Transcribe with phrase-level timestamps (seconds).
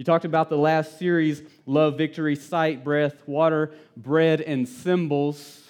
[0.00, 5.62] You talked about the last series love, victory, sight, breath, water, bread, and symbols.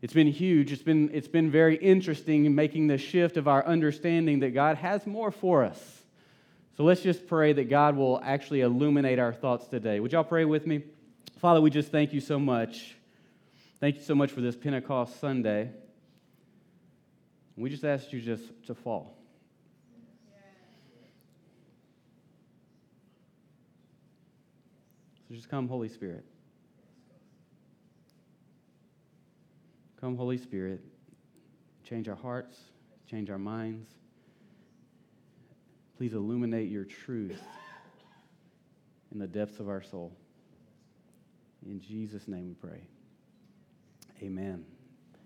[0.00, 0.72] It's been huge.
[0.72, 4.78] It's been, it's been very interesting in making the shift of our understanding that God
[4.78, 5.78] has more for us.
[6.78, 10.00] So let's just pray that God will actually illuminate our thoughts today.
[10.00, 10.84] Would y'all pray with me?
[11.38, 12.96] Father, we just thank you so much.
[13.78, 15.68] Thank you so much for this Pentecost Sunday.
[17.58, 19.17] We just ask you just to fall.
[25.28, 26.24] So just come, Holy Spirit.
[30.00, 30.80] Come, Holy Spirit.
[31.84, 32.56] Change our hearts,
[33.10, 33.88] change our minds.
[35.96, 37.42] Please illuminate your truth
[39.12, 40.12] in the depths of our soul.
[41.66, 42.80] In Jesus' name we pray.
[44.22, 44.64] Amen.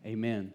[0.07, 0.53] Amen.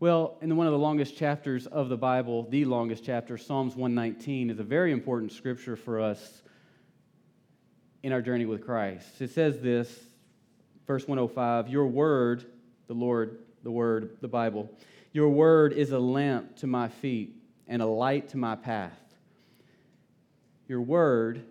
[0.00, 4.50] Well, in one of the longest chapters of the Bible, the longest chapter, Psalms 119,
[4.50, 6.41] is a very important scripture for us
[8.02, 9.20] in our journey with Christ.
[9.20, 9.88] It says this,
[10.86, 12.44] verse 105 Your word,
[12.86, 14.70] the Lord, the word, the Bible,
[15.12, 17.34] your word is a lamp to my feet
[17.68, 18.98] and a light to my path.
[20.68, 21.42] Your word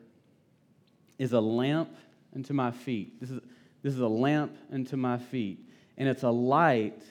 [1.20, 1.96] is a lamp
[2.36, 3.20] unto my feet.
[3.20, 3.40] This is,
[3.84, 5.60] this is a lamp unto my feet,
[5.98, 7.02] and it's a light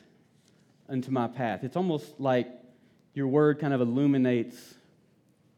[0.89, 1.63] unto my path.
[1.63, 2.49] It's almost like
[3.15, 4.75] your word kind of illuminates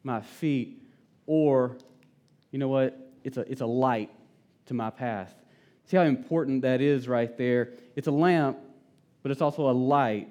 [0.03, 0.83] my feet,
[1.27, 1.77] or,
[2.51, 3.12] you know what?
[3.25, 4.11] It's a, it's a light
[4.67, 5.34] to my path.
[5.87, 7.70] See how important that is right there?
[7.97, 8.59] It's a lamp,
[9.23, 10.29] but it's also a light.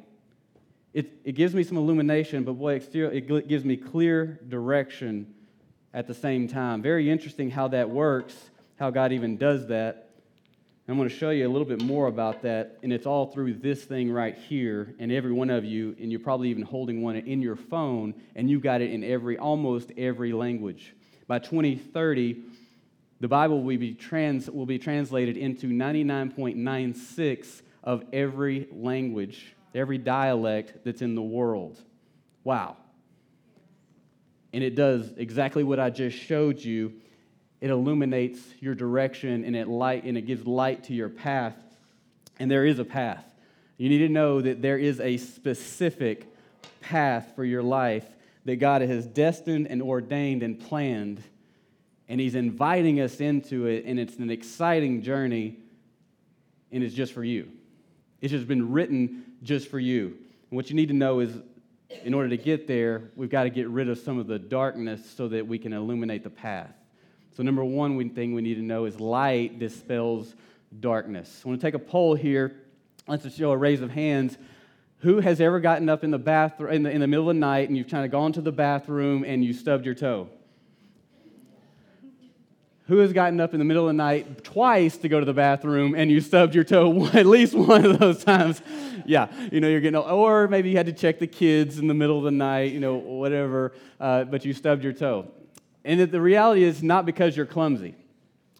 [0.93, 5.33] It, it gives me some illumination, but boy, it, gives me clear direction
[5.93, 6.81] at the same time.
[6.81, 8.35] Very interesting how that works,
[8.77, 10.09] how God even does that.
[10.87, 13.53] I'm going to show you a little bit more about that, and it's all through
[13.53, 17.15] this thing right here, and every one of you, and you're probably even holding one
[17.15, 20.93] in your phone, and you got it in every, almost every language.
[21.27, 22.43] By 2030,
[23.21, 30.83] the Bible will be, trans, will be translated into 99.96 of every language, every dialect
[30.83, 31.79] that's in the world.
[32.43, 32.77] Wow.
[34.53, 36.93] And it does exactly what I just showed you.
[37.61, 41.55] It illuminates your direction and it light and it gives light to your path.
[42.39, 43.23] And there is a path.
[43.77, 46.25] You need to know that there is a specific
[46.81, 48.05] path for your life
[48.45, 51.21] that God has destined and ordained and planned
[52.11, 55.55] and He's inviting us into it, and it's an exciting journey,
[56.69, 57.47] and it's just for you.
[58.19, 60.07] It's just been written just for you.
[60.07, 61.33] And what you need to know is,
[62.03, 65.09] in order to get there, we've got to get rid of some of the darkness
[65.09, 66.73] so that we can illuminate the path.
[67.37, 70.35] So, number one thing we need to know is light dispels
[70.81, 71.43] darkness.
[71.45, 72.57] I want to take a poll here.
[73.07, 74.37] Let's just show a raise of hands.
[74.97, 77.39] Who has ever gotten up in the bathroom in the, in the middle of the
[77.39, 80.27] night and you've kind of gone to the bathroom and you stubbed your toe?
[82.91, 85.31] Who has gotten up in the middle of the night twice to go to the
[85.31, 88.61] bathroom and you stubbed your toe at least one of those times?
[89.05, 91.93] Yeah, you know, you're getting, or maybe you had to check the kids in the
[91.93, 93.71] middle of the night, you know, whatever,
[94.01, 95.31] uh, but you stubbed your toe.
[95.85, 97.95] And the reality is not because you're clumsy,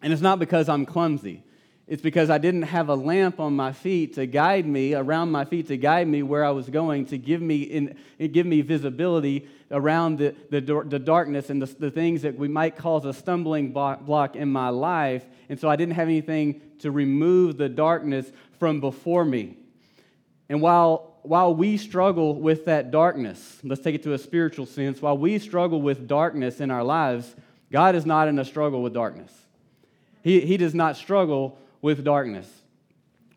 [0.00, 1.44] and it's not because I'm clumsy.
[1.88, 5.44] It's because I didn't have a lamp on my feet to guide me, around my
[5.44, 8.60] feet to guide me where I was going, to give me, in, eh, give me
[8.60, 13.12] visibility around the, the, the darkness and the, the things that we might cause a
[13.12, 15.24] stumbling block in my life.
[15.48, 19.56] And so I didn't have anything to remove the darkness from before me.
[20.48, 25.02] And while, while we struggle with that darkness, let's take it to a spiritual sense,
[25.02, 27.34] while we struggle with darkness in our lives,
[27.72, 29.32] God is not in a struggle with darkness.
[30.22, 32.48] He, he does not struggle with darkness.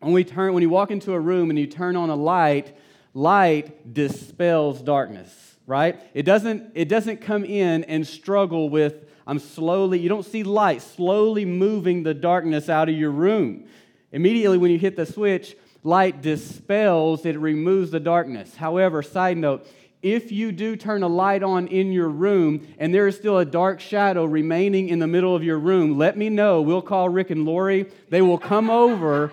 [0.00, 2.74] When, we turn, when you walk into a room and you turn on a light,
[3.12, 6.00] light dispels darkness right?
[6.14, 10.80] It doesn't, it doesn't come in and struggle with, I'm slowly, you don't see light
[10.80, 13.66] slowly moving the darkness out of your room.
[14.12, 18.54] Immediately when you hit the switch, light dispels, it removes the darkness.
[18.54, 19.66] However, side note,
[20.06, 23.44] if you do turn a light on in your room and there is still a
[23.44, 26.62] dark shadow remaining in the middle of your room, let me know.
[26.62, 27.86] We'll call Rick and Lori.
[28.08, 29.32] They will come over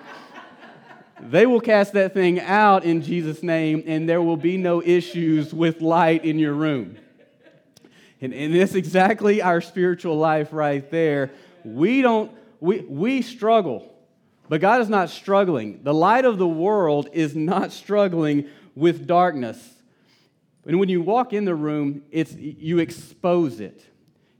[1.29, 5.53] they will cast that thing out in Jesus' name, and there will be no issues
[5.53, 6.97] with light in your room.
[8.19, 11.31] And, and that's exactly our spiritual life right there.
[11.63, 13.93] We don't, we, we struggle,
[14.49, 15.83] but God is not struggling.
[15.83, 19.72] The light of the world is not struggling with darkness.
[20.65, 23.83] And when you walk in the room, it's, you expose it.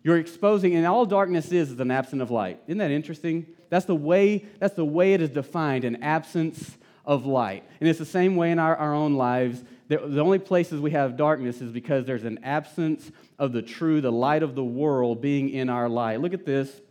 [0.04, 2.62] You're exposing, and all darkness is is an absence of light.
[2.68, 3.48] Isn't that interesting?
[3.70, 7.64] That's the way, that's the way it is defined an absence of light.
[7.80, 9.64] And it's the same way in our, our own lives.
[9.88, 14.02] The, the only places we have darkness is because there's an absence of the true,
[14.02, 16.22] the light of the world being in our light.
[16.22, 16.82] Look at this.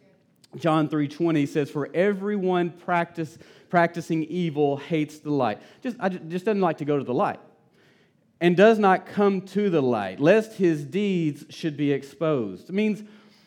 [0.56, 3.38] John 3:20 says, "For everyone practice,
[3.70, 7.40] practicing evil hates the light." Just, I just doesn't like to go to the light,
[8.42, 12.68] and does not come to the light, lest his deeds should be exposed.
[12.68, 13.04] It means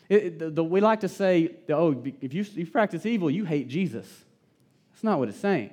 [0.07, 3.67] it, the, the, we like to say, "Oh, if you, you practice evil, you hate
[3.67, 4.07] Jesus."
[4.91, 5.71] That's not what it's saying.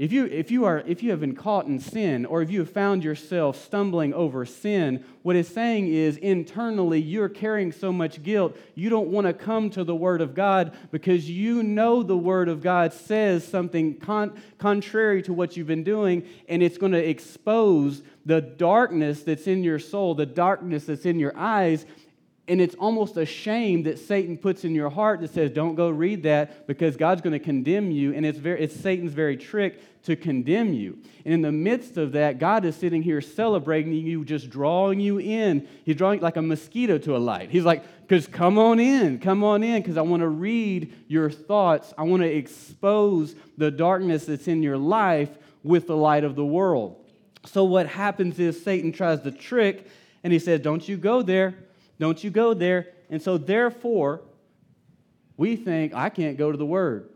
[0.00, 2.60] If you, if, you are, if you have been caught in sin, or if you
[2.60, 8.22] have found yourself stumbling over sin, what it's saying is internally you're carrying so much
[8.22, 12.16] guilt, you don't want to come to the Word of God because you know the
[12.16, 16.92] Word of God says something con- contrary to what you've been doing, and it's going
[16.92, 21.84] to expose the darkness that's in your soul, the darkness that's in your eyes,
[22.50, 25.88] and it's almost a shame that Satan puts in your heart that says, don't go
[25.88, 28.12] read that because God's going to condemn you.
[28.12, 30.98] And it's, very, it's Satan's very trick to condemn you.
[31.24, 35.20] And in the midst of that, God is sitting here celebrating you, just drawing you
[35.20, 35.68] in.
[35.84, 37.50] He's drawing like a mosquito to a light.
[37.50, 41.30] He's like, because come on in, come on in, because I want to read your
[41.30, 41.94] thoughts.
[41.96, 45.30] I want to expose the darkness that's in your life
[45.62, 46.96] with the light of the world.
[47.46, 49.86] So what happens is Satan tries to trick,
[50.24, 51.54] and he says, Don't you go there.
[52.00, 52.88] Don't you go there.
[53.10, 54.22] And so, therefore,
[55.36, 57.10] we think, I can't go to the Word.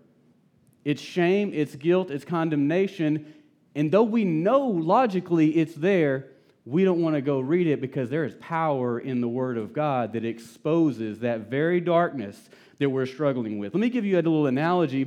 [0.84, 3.32] It's shame, it's guilt, it's condemnation.
[3.74, 6.26] And though we know logically it's there,
[6.66, 9.72] we don't want to go read it because there is power in the Word of
[9.72, 12.48] God that exposes that very darkness
[12.78, 13.72] that we're struggling with.
[13.72, 15.04] Let me give you a little analogy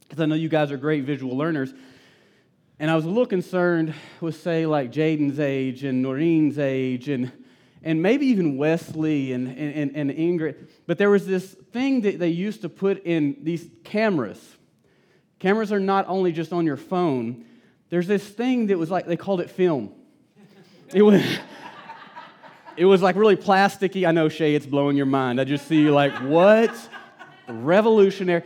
[0.00, 1.74] because I know you guys are great visual learners.
[2.78, 7.32] And I was a little concerned with, say, like Jaden's age and Noreen's age and
[7.82, 10.68] and maybe even Wesley and, and, and Ingrid.
[10.86, 14.56] But there was this thing that they used to put in these cameras.
[15.38, 17.44] Cameras are not only just on your phone,
[17.90, 19.92] there's this thing that was like, they called it film.
[20.92, 21.22] It was.
[22.78, 24.06] It was like really plasticky.
[24.06, 25.40] I know, Shay, it's blowing your mind.
[25.40, 26.72] I just see you like, what?
[27.48, 28.44] Revolutionary.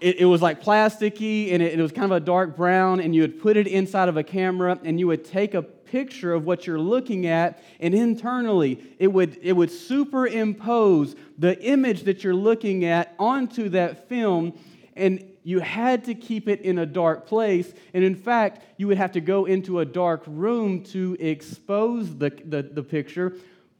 [0.00, 3.12] It, it, was like plasticky and it, it was kind of a dark brown, and
[3.12, 5.62] you would put it inside of a camera and you would take a
[5.92, 12.04] picture of what you're looking at, and internally it would, it would superimpose the image
[12.04, 14.58] that you're looking at onto that film,
[14.96, 17.70] and you had to keep it in a dark place.
[17.92, 22.30] And in fact, you would have to go into a dark room to expose the,
[22.44, 23.34] the, the picture.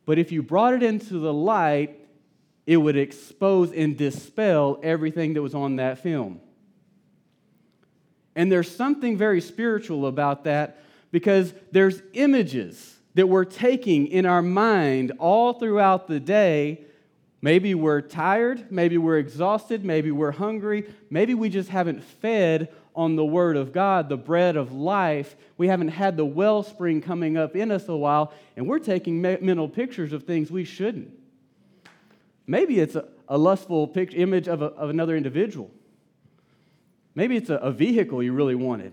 [0.05, 1.99] But if you brought it into the light,
[2.67, 6.41] it would expose and dispel everything that was on that film.
[8.35, 10.79] And there's something very spiritual about that
[11.12, 16.81] because there's images that we're taking in our mind all throughout the day.
[17.41, 23.17] Maybe we're tired, maybe we're exhausted, maybe we're hungry, maybe we just haven't fed on
[23.17, 25.37] the Word of God, the bread of life.
[25.59, 29.69] We haven't had the wellspring coming up in us a while, and we're taking mental
[29.69, 31.11] pictures of things we shouldn't.
[32.47, 35.70] Maybe it's a, a lustful image of, a, of another individual.
[37.14, 38.93] Maybe it's a, a vehicle you really wanted.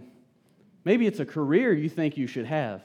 [0.83, 2.81] Maybe it's a career you think you should have.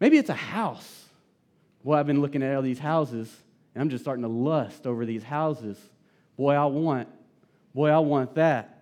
[0.00, 1.04] Maybe it's a house.
[1.82, 3.34] Well, I've been looking at all these houses,
[3.74, 5.78] and I'm just starting to lust over these houses.
[6.36, 7.08] Boy, I want.
[7.74, 8.75] Boy, I want that.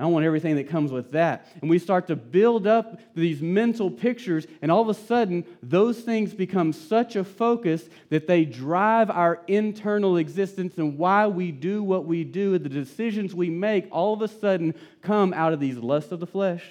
[0.00, 1.46] I want everything that comes with that.
[1.60, 6.00] And we start to build up these mental pictures, and all of a sudden, those
[6.00, 11.82] things become such a focus that they drive our internal existence and why we do
[11.82, 15.76] what we do, the decisions we make, all of a sudden come out of these
[15.76, 16.64] lusts of the flesh,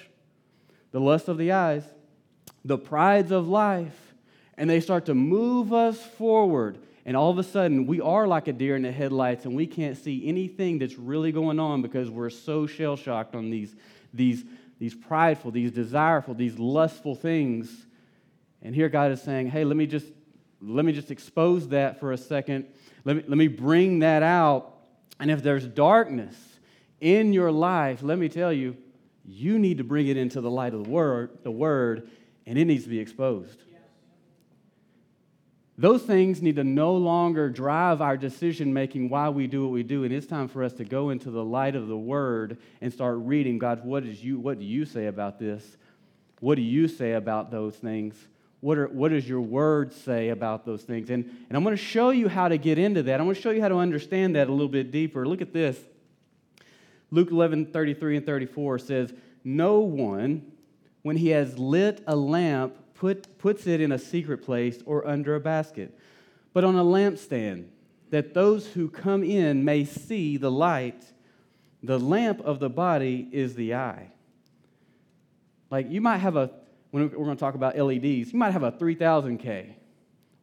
[0.92, 1.84] the lust of the eyes,
[2.65, 4.13] the prides of life,
[4.58, 8.48] and they start to move us forward and all of a sudden, we are like
[8.48, 12.10] a deer in the headlights and we can't see anything that's really going on because
[12.10, 13.75] we're so shell shocked on these,
[14.13, 14.44] these,
[14.79, 17.86] these prideful, these desireful, these lustful things.
[18.62, 20.08] And here God is saying, hey, let me just,
[20.62, 22.65] let me just expose that for a second.
[23.06, 24.75] Let me, let me bring that out.
[25.20, 26.36] And if there's darkness
[27.00, 28.75] in your life, let me tell you,
[29.25, 32.10] you need to bring it into the light of the word, the word,
[32.46, 33.63] and it needs to be exposed.
[35.80, 39.82] Those things need to no longer drive our decision making why we do what we
[39.82, 40.04] do.
[40.04, 43.16] And it's time for us to go into the light of the Word and start
[43.20, 45.78] reading God, what, is you, what do you say about this?
[46.42, 48.14] What do you say about those things?
[48.60, 51.10] What, are, what does your Word say about those things?
[51.10, 53.22] And, and I'm going to show you how to get into that.
[53.22, 55.26] I'm going to show you how to understand that a little bit deeper.
[55.26, 55.80] Look at this.
[57.10, 59.14] Luke 11 33 and 34 says,
[59.46, 60.52] No one,
[61.04, 65.36] when he has lit a lamp, put, puts it in a secret place or under
[65.36, 65.98] a basket,
[66.53, 67.68] but on a lampstand,
[68.10, 71.03] that those who come in may see the light.
[71.82, 74.12] the lamp of the body is the eye.
[75.72, 76.51] Like you might have a,
[76.91, 79.74] when we're going to talk about LEDs, you might have a 3000K,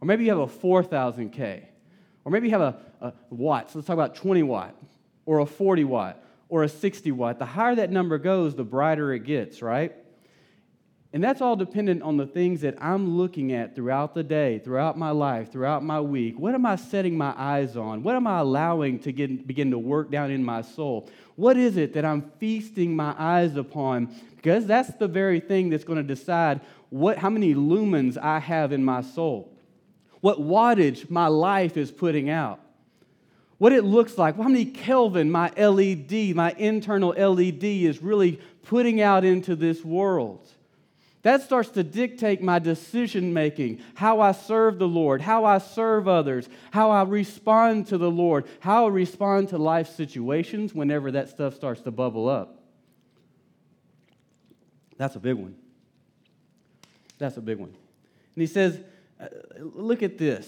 [0.00, 1.64] or maybe you have a 4000K,
[2.25, 4.75] or maybe you have a, a So Let's talk about 20 watt,
[5.26, 7.38] or a 40 watt, or a 60 watt.
[7.38, 9.94] The higher that number goes, the brighter it gets, right?
[11.16, 14.99] And that's all dependent on the things that I'm looking at throughout the day, throughout
[14.99, 16.38] my life, throughout my week.
[16.38, 18.02] What am I setting my eyes on?
[18.02, 21.08] What am I allowing to get, begin to work down in my soul?
[21.37, 24.14] What is it that I'm feasting my eyes upon?
[24.37, 28.70] Because that's the very thing that's going to decide what, how many lumens I have
[28.70, 29.50] in my soul,
[30.20, 32.61] what wattage my life is putting out,
[33.56, 39.00] what it looks like, how many Kelvin my LED, my internal LED is really putting
[39.00, 40.46] out into this world.
[41.26, 46.06] That starts to dictate my decision making, how I serve the Lord, how I serve
[46.06, 51.28] others, how I respond to the Lord, how I respond to life situations whenever that
[51.28, 52.61] stuff starts to bubble up.
[54.99, 55.56] That's a big one.
[57.18, 57.71] That's a big one.
[57.71, 58.78] And he says,
[59.21, 59.26] uh,
[59.59, 60.47] look at this.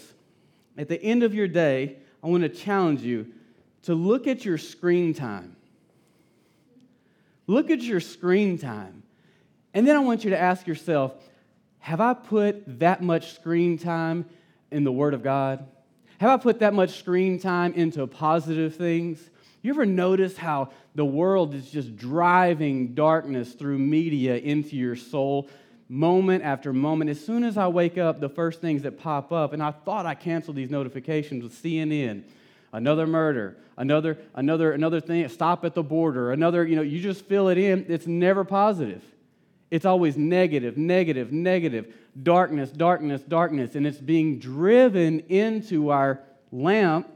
[0.77, 3.27] At the end of your day, I want to challenge you
[3.83, 5.57] to look at your screen time.
[7.49, 9.03] Look at your screen time.
[9.79, 11.15] And then I want you to ask yourself
[11.79, 14.27] have I put that much screen time
[14.73, 15.65] in the Word of God?
[16.19, 19.21] Have I put that much screen time into positive things?
[19.63, 25.49] You ever notice how the world is just driving darkness through media into your soul
[25.89, 27.09] moment after moment?
[27.09, 30.07] As soon as I wake up, the first things that pop up, and I thought
[30.07, 32.25] I canceled these notifications with CNN,
[32.73, 37.27] another murder, another, another, another thing, stop at the border, another, you know, you just
[37.27, 37.87] fill it in.
[37.89, 39.05] It's never positive.
[39.71, 43.75] It's always negative, negative, negative, darkness, darkness, darkness.
[43.75, 46.21] And it's being driven into our
[46.51, 47.09] lamp,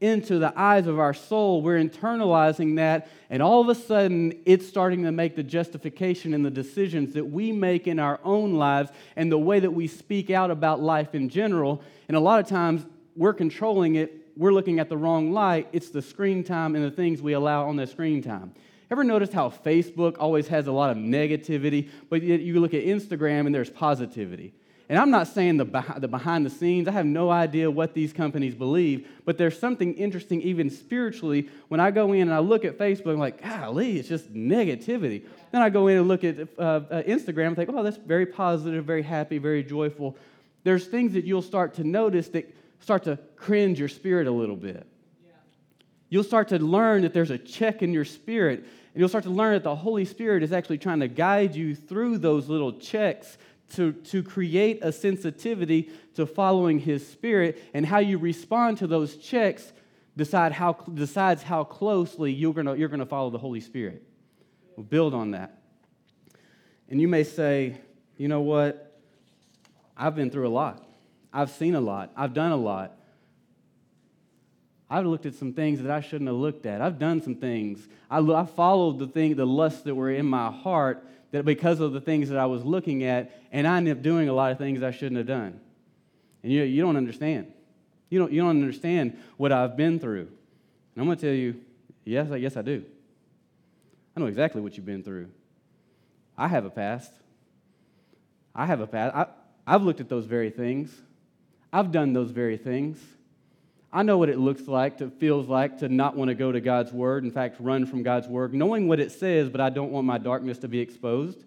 [0.00, 1.62] into the eyes of our soul.
[1.62, 3.08] We're internalizing that.
[3.28, 7.26] And all of a sudden, it's starting to make the justification and the decisions that
[7.26, 11.14] we make in our own lives and the way that we speak out about life
[11.14, 11.82] in general.
[12.08, 12.84] And a lot of times,
[13.14, 14.16] we're controlling it.
[14.36, 15.68] We're looking at the wrong light.
[15.72, 18.54] It's the screen time and the things we allow on the screen time.
[18.90, 23.46] Ever noticed how Facebook always has a lot of negativity, but you look at Instagram
[23.46, 24.52] and there's positivity?
[24.88, 28.12] And I'm not saying the, the behind the scenes, I have no idea what these
[28.12, 32.64] companies believe, but there's something interesting, even spiritually, when I go in and I look
[32.64, 35.24] at Facebook, I'm like, golly, it's just negativity.
[35.52, 38.26] Then I go in and look at uh, uh, Instagram and think, oh, that's very
[38.26, 40.16] positive, very happy, very joyful.
[40.64, 44.56] There's things that you'll start to notice that start to cringe your spirit a little
[44.56, 44.84] bit.
[46.08, 49.30] You'll start to learn that there's a check in your spirit and you'll start to
[49.30, 53.38] learn that the Holy Spirit is actually trying to guide you through those little checks
[53.74, 57.62] to, to create a sensitivity to following His Spirit.
[57.72, 59.72] And how you respond to those checks
[60.16, 64.02] decide how, decides how closely you're going you're gonna follow the Holy Spirit.
[64.76, 65.62] We'll build on that.
[66.88, 67.76] And you may say,
[68.16, 68.98] you know what?
[69.96, 70.84] I've been through a lot.
[71.32, 72.10] I've seen a lot.
[72.16, 72.96] I've done a lot.
[74.90, 76.82] I've looked at some things that I shouldn't have looked at.
[76.82, 77.86] I've done some things.
[78.10, 81.92] I, I followed the thing, the lusts that were in my heart that because of
[81.92, 84.58] the things that I was looking at, and I ended up doing a lot of
[84.58, 85.60] things I shouldn't have done.
[86.42, 87.52] And you, you don't understand.
[88.08, 90.22] You don't, you don't understand what I've been through.
[90.22, 91.60] And I'm going to tell you,
[92.04, 92.84] yes, I, yes, I do.
[94.16, 95.28] I know exactly what you've been through.
[96.36, 97.12] I have a past.
[98.56, 99.14] I have a past.
[99.14, 99.26] I,
[99.64, 100.92] I've looked at those very things.
[101.72, 102.98] I've done those very things.
[103.92, 106.60] I know what it looks like, to feels like to not want to go to
[106.60, 109.90] God's word, in fact, run from God's word, knowing what it says, but I don't
[109.90, 111.42] want my darkness to be exposed.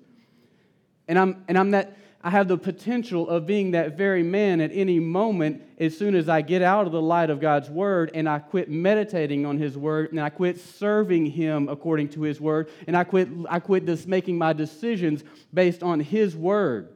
[1.08, 4.72] And I'm and I'm that I have the potential of being that very man at
[4.74, 8.30] any moment as soon as I get out of the light of God's word and
[8.30, 12.70] I quit meditating on his word and I quit serving him according to his word
[12.88, 16.93] and I quit I quit just making my decisions based on his word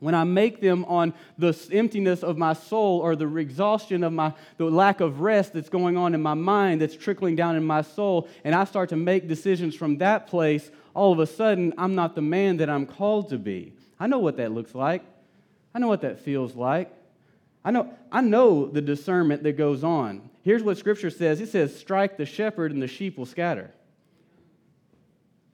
[0.00, 4.34] when I make them on the emptiness of my soul or the exhaustion of my,
[4.58, 7.82] the lack of rest that's going on in my mind that's trickling down in my
[7.82, 11.94] soul, and I start to make decisions from that place, all of a sudden, I'm
[11.94, 13.72] not the man that I'm called to be.
[13.98, 15.02] I know what that looks like.
[15.74, 16.92] I know what that feels like.
[17.64, 20.30] I know, I know the discernment that goes on.
[20.42, 23.72] Here's what Scripture says it says, Strike the shepherd, and the sheep will scatter.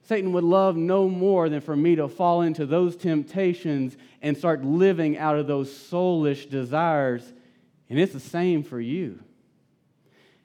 [0.05, 4.63] Satan would love no more than for me to fall into those temptations and start
[4.63, 7.31] living out of those soulish desires.
[7.89, 9.19] And it's the same for you.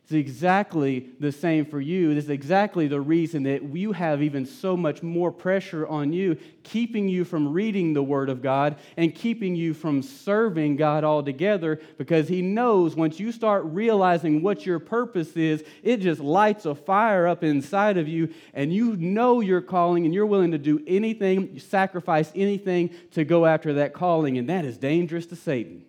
[0.08, 2.14] It's exactly the same for you.
[2.14, 6.38] This is exactly the reason that you have even so much more pressure on you,
[6.62, 11.78] keeping you from reading the Word of God and keeping you from serving God altogether,
[11.98, 16.74] because He knows once you start realizing what your purpose is, it just lights a
[16.74, 20.82] fire up inside of you, and you know your calling, and you're willing to do
[20.86, 25.84] anything, sacrifice anything to go after that calling, and that is dangerous to Satan.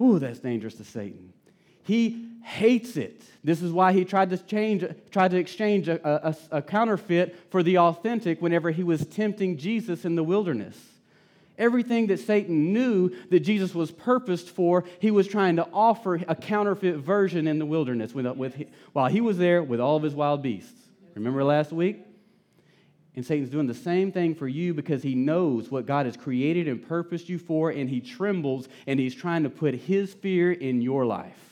[0.00, 1.34] Ooh, that's dangerous to Satan.
[1.90, 3.20] He hates it.
[3.42, 7.64] This is why he tried to change, tried to exchange a, a, a, counterfeit for
[7.64, 10.78] the authentic whenever he was tempting Jesus in the wilderness.
[11.58, 16.36] Everything that Satan knew that Jesus was purposed for, he was trying to offer a
[16.36, 18.54] counterfeit version in the wilderness with, with,
[18.92, 20.80] while he was there with all of his wild beasts.
[21.16, 22.06] Remember last week?
[23.16, 26.68] And Satan's doing the same thing for you because he knows what God has created
[26.68, 30.82] and purposed you for, and he trembles and he's trying to put his fear in
[30.82, 31.49] your life.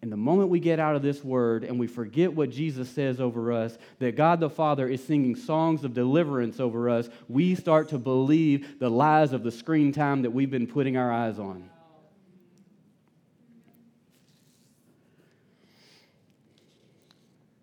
[0.00, 3.20] And the moment we get out of this word and we forget what Jesus says
[3.20, 7.88] over us, that God the Father is singing songs of deliverance over us, we start
[7.88, 11.68] to believe the lies of the screen time that we've been putting our eyes on.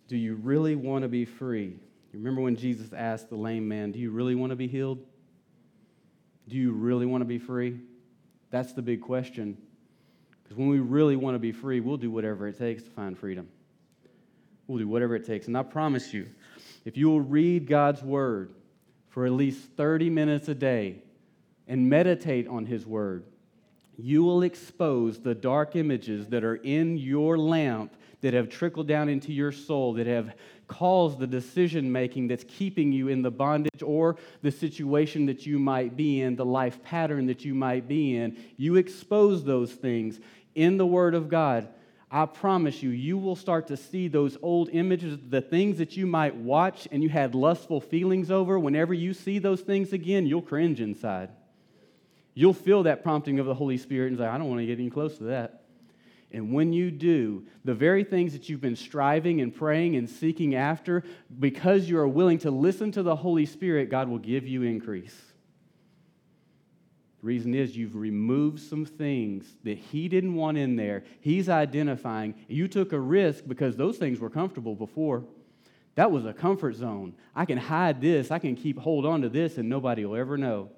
[0.08, 1.78] Do you really want to be free?
[2.12, 5.00] You remember when Jesus asked the lame man, Do you really want to be healed?
[6.48, 7.80] Do you really want to be free?
[8.52, 9.58] That's the big question.
[10.46, 13.18] Because when we really want to be free, we'll do whatever it takes to find
[13.18, 13.50] freedom.
[14.68, 15.48] We'll do whatever it takes.
[15.48, 16.28] And I promise you,
[16.86, 18.54] if you will read God's word
[19.10, 21.02] for at least 30 minutes a day
[21.68, 23.24] and meditate on his word,
[23.98, 29.10] you will expose the dark images that are in your lamp that have trickled down
[29.10, 30.36] into your soul, that have
[30.68, 35.60] caused the decision making that's keeping you in the bondage or the situation that you
[35.60, 38.38] might be in, the life pattern that you might be in.
[38.58, 40.20] You expose those things
[40.56, 41.68] in the Word of God.
[42.10, 46.06] I promise you, you will start to see those old images, the things that you
[46.06, 48.58] might watch and you had lustful feelings over.
[48.58, 51.30] Whenever you see those things again, you'll cringe inside.
[52.34, 54.80] You'll feel that prompting of the Holy Spirit and say, I don't want to get
[54.80, 55.65] any close to that.
[56.36, 60.54] And when you do, the very things that you've been striving and praying and seeking
[60.54, 61.06] after,
[61.40, 65.16] because you are willing to listen to the Holy Spirit, God will give you increase.
[67.22, 71.06] The reason is you've removed some things that He didn't want in there.
[71.22, 72.36] He's identifying.
[72.50, 75.24] You took a risk because those things were comfortable before.
[75.96, 77.14] That was a comfort zone.
[77.34, 80.38] I can hide this, I can keep hold on to this, and nobody will ever
[80.38, 80.70] know.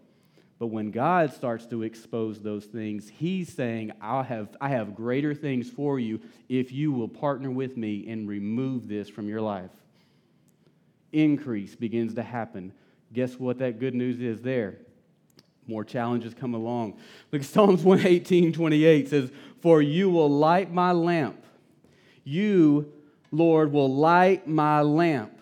[0.60, 5.36] But when God starts to expose those things, He's saying, i have, I have greater
[5.36, 9.70] things for you if you will partner with me and remove this from your life.
[11.12, 12.74] Increase begins to happen.
[13.14, 14.78] Guess what that good news is there?
[15.68, 16.98] More challenges come along.
[17.32, 21.44] Look, Psalms 118, 28 says, For you will light my lamp.
[22.24, 22.92] You,
[23.32, 25.37] Lord, will light my lamp.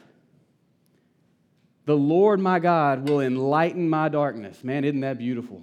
[1.85, 4.63] The Lord my God will enlighten my darkness.
[4.63, 5.61] Man, isn't that beautiful?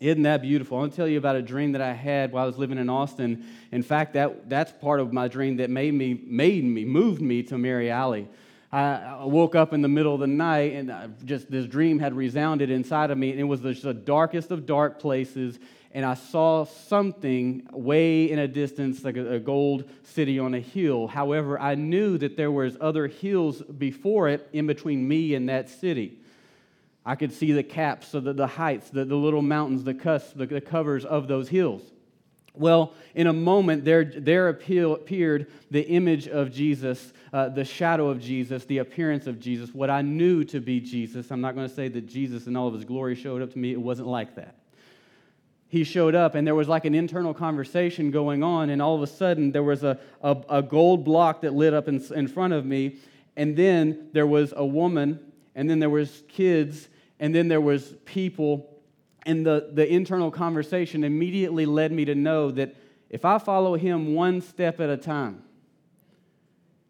[0.00, 0.78] Isn't that beautiful?
[0.78, 2.76] I want to tell you about a dream that I had while I was living
[2.76, 3.46] in Austin.
[3.70, 7.44] In fact, that, that's part of my dream that made me, made me, moved me
[7.44, 8.28] to Mary Alley.
[8.72, 12.70] I woke up in the middle of the night and just this dream had resounded
[12.70, 15.58] inside of me, and it was the darkest of dark places
[15.94, 20.60] and I saw something way in a distance, like a, a, gold city on a
[20.60, 21.06] hill.
[21.06, 25.68] However, I knew that there was other hills before it in between me and that
[25.68, 26.18] city.
[27.04, 30.32] I could see the caps, so the, the heights, the, the little mountains, the cusps,
[30.32, 31.82] the, the covers of those hills.
[32.54, 38.20] Well, in a moment, there, there appeared the image of Jesus, uh, the shadow of
[38.20, 41.30] Jesus, the appearance of Jesus, what I knew to be Jesus.
[41.30, 43.58] I'm not going to say that Jesus in all of his glory showed up to
[43.58, 43.72] me.
[43.72, 44.61] It wasn't like that
[45.72, 49.00] he showed up and there was like an internal conversation going on and all of
[49.00, 52.52] a sudden there was a, a, a, gold block that lit up in, in front
[52.52, 52.98] of me
[53.38, 55.18] and then there was a woman
[55.54, 58.82] and then there was kids and then there was people
[59.24, 62.76] and the, the internal conversation immediately led me to know that
[63.08, 65.42] if i follow him one step at a time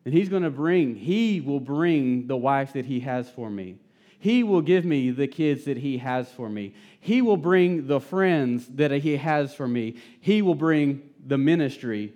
[0.03, 3.77] then he's going to bring he will bring the wife that he has for me
[4.23, 6.75] he will give me the kids that He has for me.
[7.01, 9.97] He will bring the friends that He has for me.
[10.21, 12.13] He will bring the ministry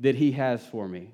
[0.00, 1.12] that He has for me.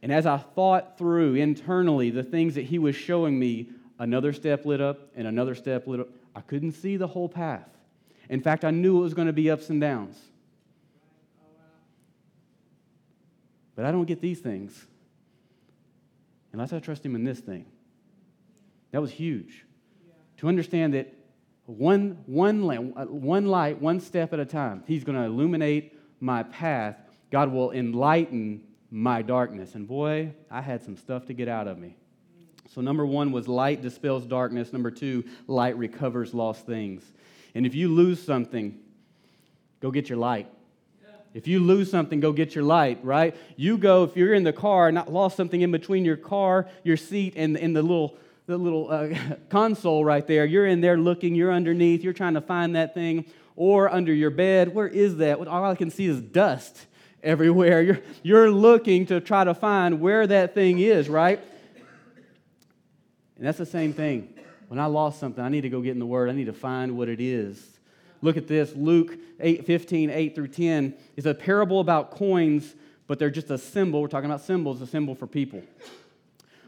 [0.00, 4.64] And as I thought through internally the things that He was showing me, another step
[4.64, 6.08] lit up and another step lit up.
[6.34, 7.68] I couldn't see the whole path.
[8.30, 10.18] In fact, I knew it was going to be ups and downs.
[13.76, 14.86] But I don't get these things
[16.54, 17.66] unless I trust Him in this thing.
[18.94, 19.66] That was huge.
[20.06, 20.12] Yeah.
[20.36, 21.12] To understand that
[21.66, 26.96] one, one, one light, one step at a time, He's going to illuminate my path.
[27.32, 29.74] God will enlighten my darkness.
[29.74, 31.96] And boy, I had some stuff to get out of me.
[32.72, 34.72] So, number one was light dispels darkness.
[34.72, 37.02] Number two, light recovers lost things.
[37.56, 38.78] And if you lose something,
[39.80, 40.46] go get your light.
[41.32, 43.34] If you lose something, go get your light, right?
[43.56, 46.68] You go, if you're in the car, and not lost something in between your car,
[46.84, 49.08] your seat, and, and the little, the little uh,
[49.48, 53.24] console right there, you're in there looking, you're underneath, you're trying to find that thing,
[53.56, 54.74] or under your bed.
[54.74, 55.38] Where is that?
[55.46, 56.86] All I can see is dust
[57.22, 57.82] everywhere.
[57.82, 61.40] You're, you're looking to try to find where that thing is, right?
[63.36, 64.30] And that's the same thing.
[64.68, 66.30] When I lost something, I need to go get in the Word.
[66.30, 67.62] I need to find what it is.
[68.22, 68.74] Look at this.
[68.74, 72.74] Luke 8, 15, 8 through 10 is a parable about coins,
[73.06, 74.00] but they're just a symbol.
[74.00, 75.62] We're talking about symbols, a symbol for people.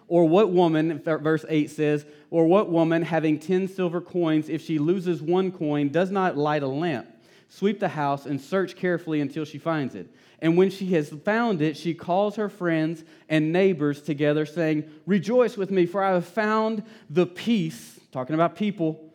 [0.08, 4.78] Or what woman, verse 8 says, or what woman having 10 silver coins, if she
[4.78, 7.08] loses one coin, does not light a lamp,
[7.48, 10.08] sweep the house, and search carefully until she finds it?
[10.40, 15.56] And when she has found it, she calls her friends and neighbors together, saying, Rejoice
[15.56, 19.12] with me, for I have found the peace, talking about people,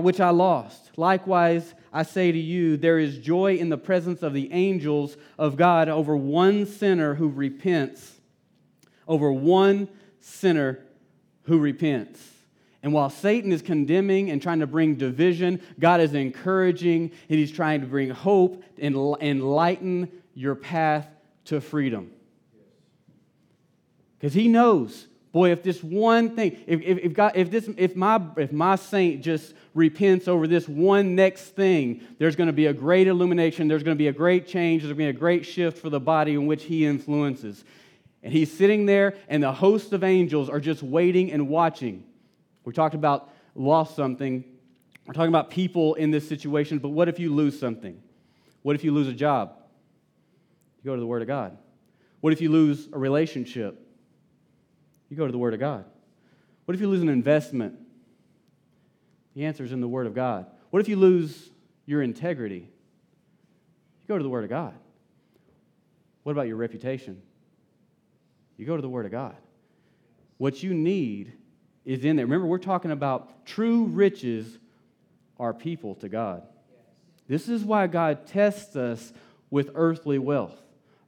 [0.00, 0.90] which I lost.
[0.96, 5.56] Likewise, I say to you, there is joy in the presence of the angels of
[5.56, 8.18] God over one sinner who repents,
[9.06, 9.88] over one
[10.24, 10.80] sinner
[11.42, 12.20] who repents.
[12.82, 17.52] And while Satan is condemning and trying to bring division, God is encouraging and he's
[17.52, 21.08] trying to bring hope and enlighten your path
[21.46, 22.10] to freedom.
[24.18, 27.96] Because he knows, boy, if this one thing, if, if, if, God, if, this, if,
[27.96, 32.66] my, if my saint just repents over this one next thing, there's going to be
[32.66, 35.20] a great illumination, there's going to be a great change, there's going to be a
[35.20, 37.64] great shift for the body in which he influences.
[38.24, 42.04] And he's sitting there, and the host of angels are just waiting and watching.
[42.64, 44.42] We talked about lost something.
[45.06, 48.02] We're talking about people in this situation, but what if you lose something?
[48.62, 49.58] What if you lose a job?
[50.82, 51.58] You go to the Word of God.
[52.22, 53.78] What if you lose a relationship?
[55.10, 55.84] You go to the Word of God.
[56.64, 57.78] What if you lose an investment?
[59.34, 60.46] The answer is in the Word of God.
[60.70, 61.50] What if you lose
[61.84, 62.70] your integrity?
[64.00, 64.72] You go to the Word of God.
[66.22, 67.20] What about your reputation?
[68.56, 69.36] You go to the Word of God.
[70.38, 71.32] What you need
[71.84, 72.26] is in there.
[72.26, 74.58] Remember, we're talking about true riches
[75.38, 76.42] are people to God.
[77.26, 79.12] This is why God tests us
[79.50, 80.60] with earthly wealth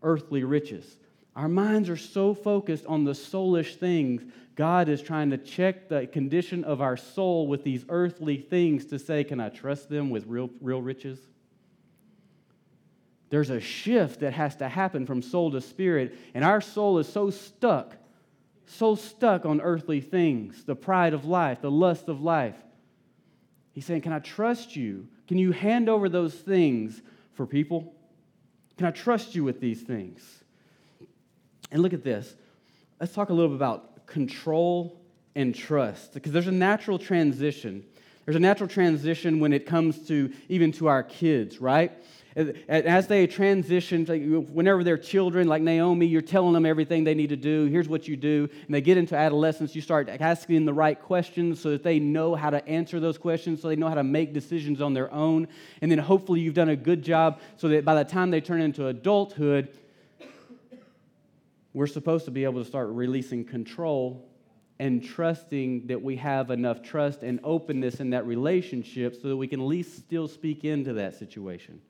[0.02, 0.98] earthly riches.
[1.34, 4.22] Our minds are so focused on the soulish things.
[4.54, 8.98] God is trying to check the condition of our soul with these earthly things to
[8.98, 11.18] say, can I trust them with real, real riches?
[13.28, 17.08] There's a shift that has to happen from soul to spirit, and our soul is
[17.08, 17.96] so stuck,
[18.66, 22.56] so stuck on earthly things the pride of life, the lust of life.
[23.72, 25.08] He's saying, Can I trust you?
[25.26, 27.02] Can you hand over those things
[27.34, 27.94] for people?
[28.76, 30.22] Can I trust you with these things?
[31.70, 32.34] And look at this.
[33.00, 35.00] Let's talk a little bit about control
[35.34, 37.84] and trust because there's a natural transition.
[38.24, 41.92] There's a natural transition when it comes to even to our kids, right?
[42.36, 44.04] As they transition,
[44.52, 47.64] whenever they're children, like Naomi, you're telling them everything they need to do.
[47.64, 48.50] Here's what you do.
[48.66, 51.98] And they get into adolescence, you start asking them the right questions so that they
[51.98, 55.10] know how to answer those questions, so they know how to make decisions on their
[55.14, 55.48] own.
[55.80, 58.60] And then hopefully you've done a good job so that by the time they turn
[58.60, 59.68] into adulthood,
[61.72, 64.28] we're supposed to be able to start releasing control
[64.78, 69.48] and trusting that we have enough trust and openness in that relationship so that we
[69.48, 71.80] can at least still speak into that situation.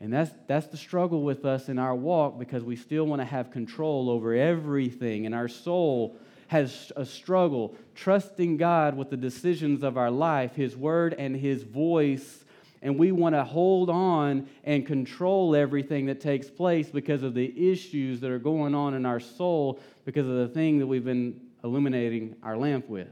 [0.00, 3.26] And that's, that's the struggle with us in our walk because we still want to
[3.26, 5.26] have control over everything.
[5.26, 6.16] And our soul
[6.48, 11.62] has a struggle trusting God with the decisions of our life, His word and His
[11.62, 12.44] voice.
[12.80, 17.70] And we want to hold on and control everything that takes place because of the
[17.70, 21.40] issues that are going on in our soul because of the thing that we've been
[21.64, 23.08] illuminating our lamp with.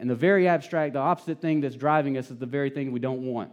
[0.00, 3.00] And the very abstract, the opposite thing that's driving us is the very thing we
[3.00, 3.50] don't want.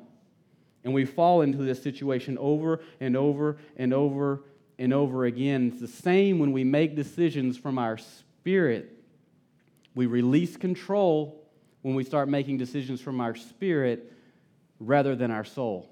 [0.86, 4.44] And we fall into this situation over and over and over
[4.78, 5.70] and over again.
[5.72, 8.92] It's the same when we make decisions from our spirit.
[9.96, 11.44] We release control
[11.82, 14.14] when we start making decisions from our spirit
[14.80, 15.90] rather than our soul.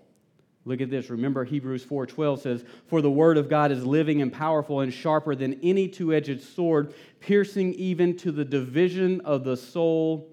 [0.65, 1.09] Look at this.
[1.09, 5.35] Remember Hebrews 4:12 says, "For the word of God is living and powerful and sharper
[5.35, 10.29] than any two-edged sword, piercing even to the division of the soul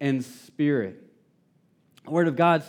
[0.00, 1.04] and spirit."
[2.04, 2.64] The word of God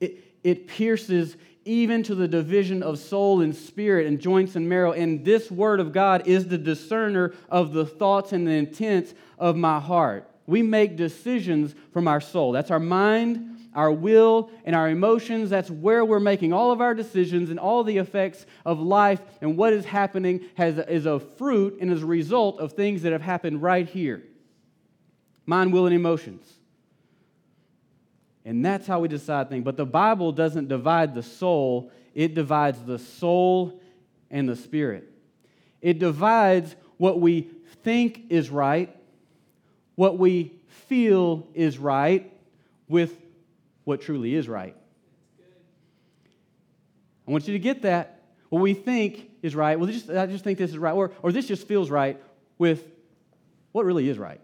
[0.00, 0.18] it,
[0.48, 4.92] it pierces even to the division of soul and spirit and joints and marrow.
[4.92, 9.56] And this word of God is the discerner of the thoughts and the intents of
[9.56, 10.30] my heart.
[10.46, 12.52] We make decisions from our soul.
[12.52, 15.50] That's our mind, our will, and our emotions.
[15.50, 19.58] That's where we're making all of our decisions and all the effects of life and
[19.58, 23.20] what is happening has, is a fruit and is a result of things that have
[23.20, 24.22] happened right here
[25.44, 26.57] mind, will, and emotions.
[28.48, 29.62] And that's how we decide things.
[29.62, 33.78] But the Bible doesn't divide the soul, it divides the soul
[34.30, 35.12] and the spirit.
[35.82, 37.42] It divides what we
[37.84, 38.96] think is right,
[39.96, 42.32] what we feel is right,
[42.88, 43.20] with
[43.84, 44.74] what truly is right.
[47.26, 48.22] I want you to get that.
[48.48, 51.32] What we think is right, well, just, I just think this is right, or, or
[51.32, 52.18] this just feels right,
[52.56, 52.82] with
[53.72, 54.40] what really is right.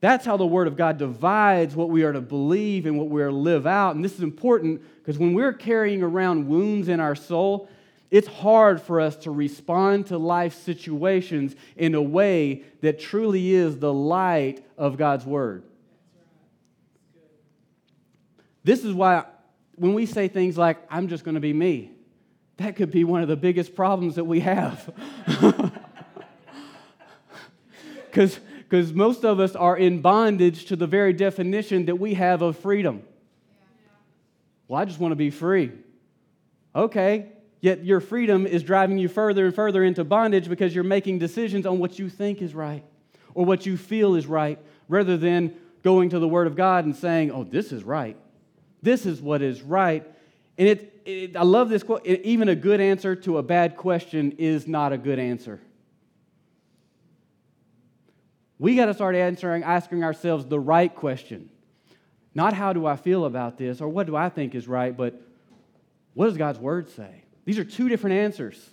[0.00, 3.22] That's how the Word of God divides what we are to believe and what we
[3.22, 3.96] are to live out.
[3.96, 7.68] And this is important because when we're carrying around wounds in our soul,
[8.10, 13.78] it's hard for us to respond to life situations in a way that truly is
[13.78, 15.64] the light of God's Word.
[18.62, 19.24] This is why
[19.74, 21.92] when we say things like, I'm just going to be me,
[22.58, 24.92] that could be one of the biggest problems that we have.
[28.10, 32.42] Because because most of us are in bondage to the very definition that we have
[32.42, 33.02] of freedom.
[34.66, 35.72] Well, I just want to be free.
[36.76, 37.28] Okay,
[37.62, 41.64] yet your freedom is driving you further and further into bondage because you're making decisions
[41.64, 42.84] on what you think is right
[43.32, 46.94] or what you feel is right rather than going to the Word of God and
[46.94, 48.16] saying, oh, this is right.
[48.82, 50.06] This is what is right.
[50.58, 52.04] And it, it I love this quote.
[52.04, 55.58] Even a good answer to a bad question is not a good answer.
[58.58, 61.50] We got to start answering, asking ourselves the right question.
[62.34, 65.20] Not how do I feel about this or what do I think is right, but
[66.14, 67.22] what does God's word say?
[67.44, 68.68] These are two different answers.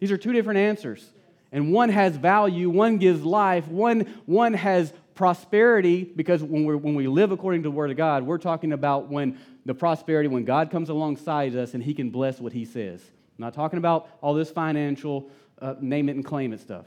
[0.00, 1.04] These are two different answers.
[1.50, 6.94] And one has value, one gives life, one, one has prosperity, because when, we when
[6.94, 10.44] we live according to the Word of God, we're talking about when the prosperity, when
[10.44, 13.00] God comes alongside us and He can bless what He says.
[13.00, 15.30] I'm not talking about all this financial,
[15.60, 16.86] uh, name it and claim it stuff.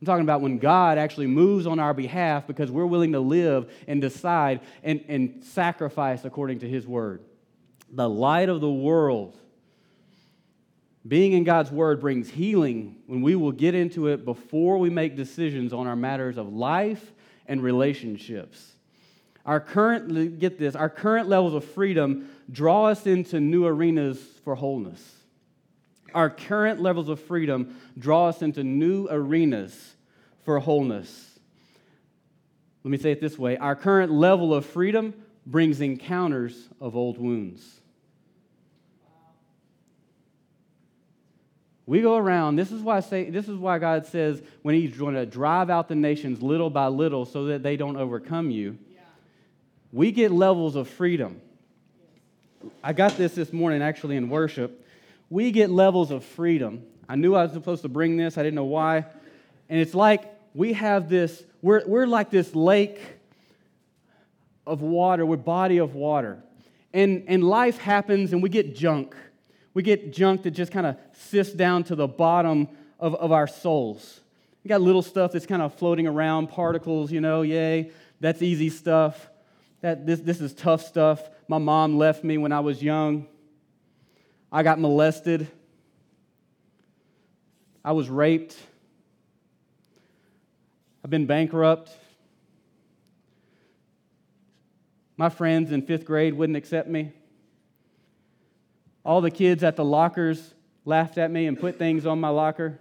[0.00, 3.72] I'm talking about when God actually moves on our behalf because we're willing to live
[3.88, 7.22] and decide and, and sacrifice according to His word.
[7.90, 9.36] The light of the world.
[11.06, 15.16] Being in God's word brings healing when we will get into it before we make
[15.16, 17.12] decisions on our matters of life
[17.46, 18.74] and relationships.
[19.46, 24.54] Our current, get this, our current levels of freedom draw us into new arenas for
[24.54, 25.17] wholeness.
[26.14, 29.96] Our current levels of freedom draw us into new arenas
[30.44, 31.38] for wholeness.
[32.84, 35.14] Let me say it this way our current level of freedom
[35.46, 37.80] brings encounters of old wounds.
[41.86, 45.14] We go around, this is why say this is why God says when He's going
[45.14, 49.00] to drive out the nations little by little so that they don't overcome you, yeah.
[49.92, 51.40] we get levels of freedom.
[52.82, 54.86] I got this this morning actually in worship
[55.30, 56.84] we get levels of freedom.
[57.08, 59.06] I knew I was supposed to bring this, I didn't know why.
[59.68, 63.00] And it's like we have this, we're, we're like this lake
[64.66, 66.42] of water, we're body of water.
[66.92, 69.14] And, and life happens and we get junk.
[69.74, 73.46] We get junk that just kind of sifts down to the bottom of, of our
[73.46, 74.20] souls.
[74.64, 78.70] We got little stuff that's kind of floating around, particles, you know, yay, that's easy
[78.70, 79.28] stuff.
[79.80, 81.22] That, this, this is tough stuff.
[81.46, 83.26] My mom left me when I was young.
[84.50, 85.48] I got molested.
[87.84, 88.56] I was raped.
[91.04, 91.90] I've been bankrupt.
[95.16, 97.12] My friends in fifth grade wouldn't accept me.
[99.04, 102.78] All the kids at the lockers laughed at me and put things on my locker.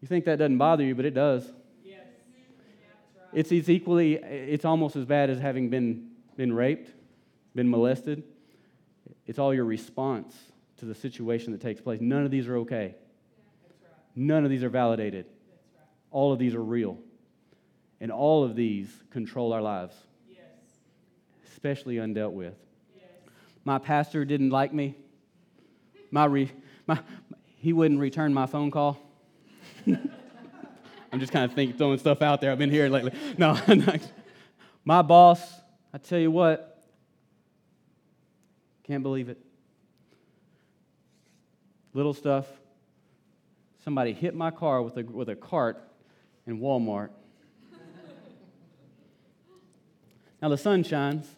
[0.00, 1.44] You think that doesn't bother you, but it does.
[1.84, 2.04] Yes.
[3.32, 6.90] It's, it's equally, it's almost as bad as having been, been raped,
[7.54, 8.22] been molested.
[9.26, 10.34] It's all your response
[10.78, 12.00] to the situation that takes place.
[12.00, 12.94] None of these are okay.
[14.16, 15.26] None of these are validated.
[16.10, 16.98] All of these are real.
[18.00, 19.94] And all of these control our lives,
[21.52, 22.54] especially undealt with.
[23.64, 24.96] My pastor didn't like me.
[26.10, 26.50] My, re,
[26.86, 26.98] my,
[27.56, 28.98] he wouldn't return my phone call.
[29.86, 32.52] I'm just kind of thinking, throwing stuff out there.
[32.52, 33.12] I've been here lately.
[33.36, 33.58] No,
[34.84, 35.40] my boss,
[35.92, 36.69] I tell you what,
[38.90, 39.38] can't believe it.
[41.94, 42.44] Little stuff.
[43.84, 45.80] Somebody hit my car with a, with a cart
[46.44, 47.10] in Walmart.
[50.42, 51.28] now the sun shines.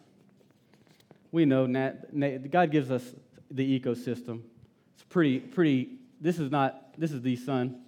[1.31, 3.03] We know Nat, God gives us
[3.51, 4.41] the ecosystem.
[4.95, 5.89] It's pretty, pretty.
[6.19, 6.99] This is not.
[6.99, 7.81] This is the sun.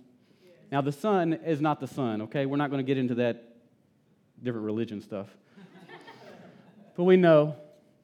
[0.71, 2.21] Now the sun is not the sun.
[2.23, 3.55] Okay, we're not going to get into that
[4.43, 5.27] different religion stuff.
[6.95, 7.55] But we know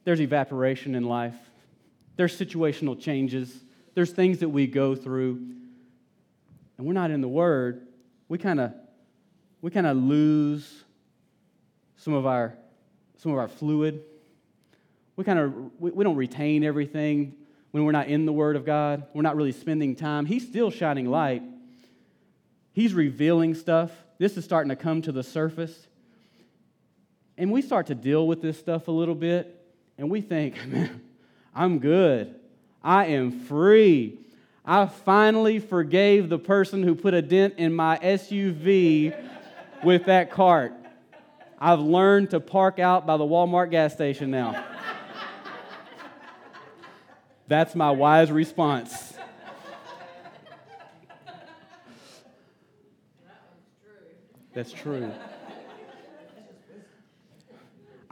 [0.04, 1.36] there's evaporation in life,
[2.16, 5.36] there's situational changes, there's things that we go through,
[6.78, 7.88] and we're not in the Word.
[8.28, 8.74] We kind of
[9.62, 10.84] we kind of lose
[11.98, 12.56] some of our
[13.18, 14.04] some of our fluid.
[15.16, 17.36] We kind of we, we don't retain everything
[17.72, 19.04] when we're not in the Word of God.
[19.14, 20.26] We're not really spending time.
[20.26, 21.44] He's still shining light.
[22.74, 23.92] He's revealing stuff.
[24.18, 25.88] This is starting to come to the surface.
[27.38, 29.60] And we start to deal with this stuff a little bit,
[29.98, 31.02] and we think, man,
[31.54, 32.36] I'm good.
[32.84, 34.18] I am free.
[34.66, 39.16] I finally forgave the person who put a dent in my SUV
[39.84, 40.74] with that cart.
[41.60, 44.66] I've learned to park out by the Walmart gas station now.
[47.48, 49.14] That's my wise response.
[54.54, 55.12] That's true.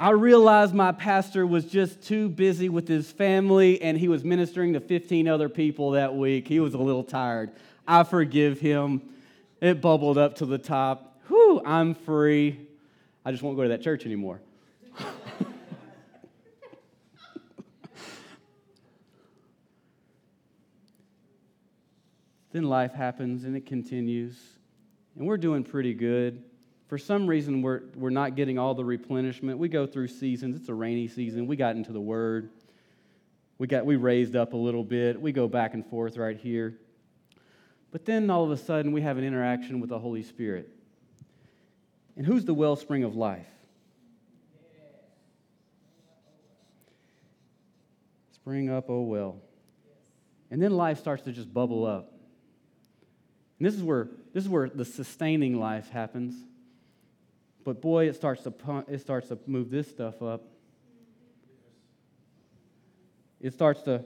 [0.01, 4.71] I realized my pastor was just too busy with his family and he was ministering
[4.71, 6.47] to 15 other people that week.
[6.47, 7.51] He was a little tired.
[7.85, 9.01] I forgive him.
[9.59, 11.19] It bubbled up to the top.
[11.27, 12.65] Whew, I'm free.
[13.25, 14.39] I just won't go to that church anymore.
[22.53, 24.39] then life happens and it continues,
[25.17, 26.41] and we're doing pretty good
[26.89, 29.59] for some reason we're, we're not getting all the replenishment.
[29.59, 30.55] We go through seasons.
[30.55, 31.45] It's a rainy season.
[31.45, 32.49] We got into the word.
[33.59, 35.21] We got we raised up a little bit.
[35.21, 36.79] We go back and forth right here.
[37.91, 40.67] But then all of a sudden we have an interaction with the holy spirit.
[42.17, 43.45] And who's the wellspring of life?
[48.33, 49.37] Spring up oh well.
[50.49, 52.13] And then life starts to just bubble up.
[53.59, 56.33] And this is where this is where the sustaining life happens
[57.63, 58.53] but boy, it starts to
[58.87, 60.43] it starts to move this stuff up.
[63.41, 64.03] It starts to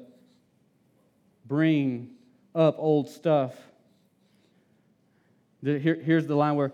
[1.45, 2.11] bring
[2.53, 3.53] up old stuff.
[5.63, 6.71] Here, here's the line where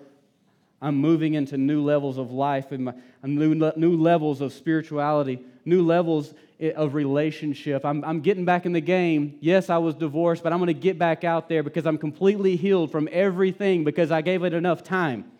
[0.82, 6.34] I'm moving into new levels of life and new, new levels of spirituality, new levels
[6.76, 7.86] of relationship.
[7.86, 9.38] I'm, I'm getting back in the game.
[9.42, 12.56] Yes, I was divorced, but I'm going to get back out there because I'm completely
[12.56, 15.32] healed from everything because I gave it enough time.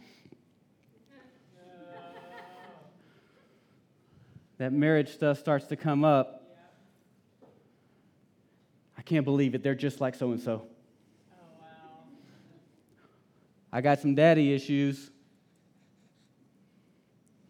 [4.60, 6.43] That marriage stuff starts to come up,
[8.98, 9.63] I can't believe it.
[9.63, 10.67] They're just like so and so.
[13.72, 15.10] I got some daddy issues.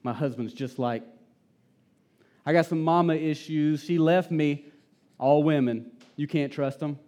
[0.03, 1.03] My husband's just like.
[2.45, 3.83] I got some mama issues.
[3.83, 4.65] She left me.
[5.17, 5.91] All women.
[6.15, 6.99] You can't trust them.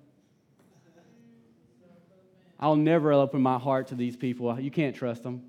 [2.59, 4.59] I'll never open my heart to these people.
[4.59, 5.43] You can't trust them.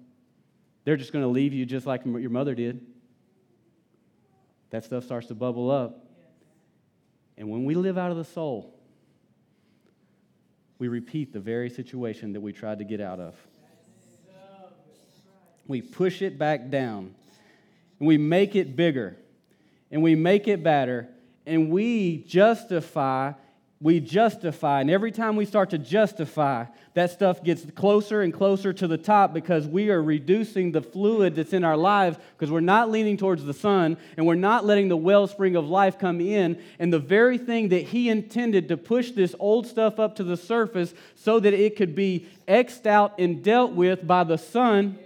[0.84, 2.91] They're just going to leave you just like your mother did
[4.72, 6.06] that stuff starts to bubble up.
[7.36, 8.74] And when we live out of the soul,
[10.78, 13.36] we repeat the very situation that we tried to get out of.
[15.68, 17.14] We push it back down,
[18.00, 19.16] and we make it bigger,
[19.90, 21.08] and we make it better,
[21.46, 23.34] and we justify
[23.82, 24.80] we justify.
[24.80, 28.96] And every time we start to justify, that stuff gets closer and closer to the
[28.96, 33.16] top because we are reducing the fluid that's in our lives because we're not leaning
[33.16, 36.62] towards the sun and we're not letting the wellspring of life come in.
[36.78, 40.36] And the very thing that He intended to push this old stuff up to the
[40.36, 44.96] surface so that it could be X'd out and dealt with by the sun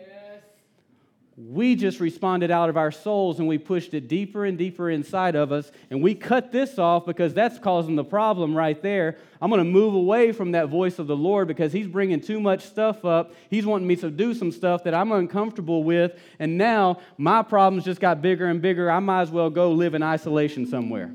[1.39, 5.35] we just responded out of our souls and we pushed it deeper and deeper inside
[5.35, 5.71] of us.
[5.91, 9.19] And we cut this off because that's causing the problem right there.
[9.43, 12.41] I'm going to move away from that voice of the Lord because He's bringing too
[12.41, 13.35] much stuff up.
[13.51, 16.19] He's wanting me to do some stuff that I'm uncomfortable with.
[16.39, 18.91] And now my problems just got bigger and bigger.
[18.91, 21.13] I might as well go live in isolation somewhere.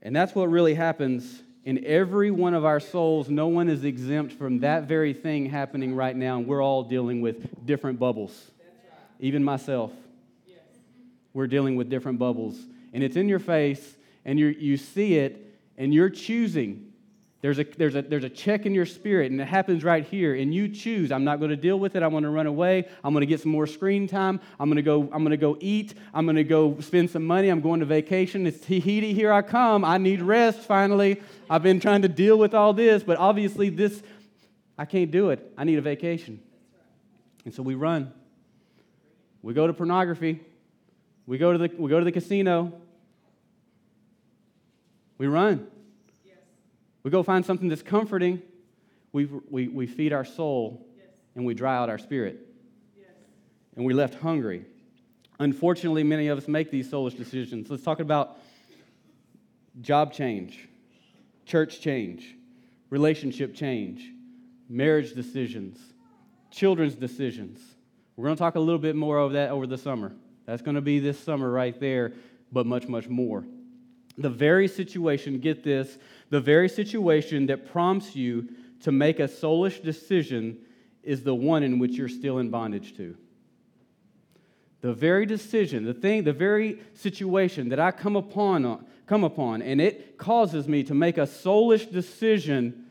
[0.00, 4.34] And that's what really happens in every one of our souls, no one is exempt
[4.34, 8.50] from that very thing happening right now, and we're all dealing with different bubbles.
[9.18, 9.92] Even myself.
[11.32, 12.56] We're dealing with different bubbles.
[12.92, 16.92] And it's in your face, and you you see it, and you're choosing
[17.44, 20.34] there's a, there's, a, there's a check in your spirit, and it happens right here.
[20.34, 21.12] And you choose.
[21.12, 22.02] I'm not going to deal with it.
[22.02, 22.88] I'm going to run away.
[23.04, 24.40] I'm going to get some more screen time.
[24.58, 25.02] I'm going to go.
[25.12, 25.92] I'm going to go eat.
[26.14, 27.50] I'm going to go spend some money.
[27.50, 28.46] I'm going to vacation.
[28.46, 29.12] It's Tahiti.
[29.12, 29.84] Here I come.
[29.84, 30.60] I need rest.
[30.60, 31.20] Finally,
[31.50, 34.02] I've been trying to deal with all this, but obviously this,
[34.78, 35.52] I can't do it.
[35.58, 36.40] I need a vacation.
[37.44, 38.10] And so we run.
[39.42, 40.40] We go to pornography.
[41.26, 42.72] We go to the we go to the casino.
[45.18, 45.66] We run.
[47.04, 48.42] We go find something that's comforting.
[49.12, 51.06] We, we, we feed our soul yes.
[51.36, 52.40] and we dry out our spirit.
[52.98, 53.06] Yes.
[53.76, 54.64] and we're left hungry.
[55.38, 57.70] Unfortunately, many of us make these soulish decisions.
[57.70, 58.38] Let's talk about
[59.80, 60.68] job change,
[61.44, 62.34] church change,
[62.90, 64.10] relationship change,
[64.68, 65.78] marriage decisions,
[66.50, 67.60] children's decisions.
[68.16, 70.12] We're going to talk a little bit more of that over the summer.
[70.46, 72.12] That's going to be this summer right there,
[72.52, 73.44] but much, much more.
[74.16, 75.98] The very situation, get this,
[76.34, 78.48] the very situation that prompts you
[78.80, 80.58] to make a soulish decision
[81.04, 83.16] is the one in which you're still in bondage to.
[84.80, 89.80] The very decision, the thing, the very situation that I come upon, come upon, and
[89.80, 92.86] it causes me to make a soulish decision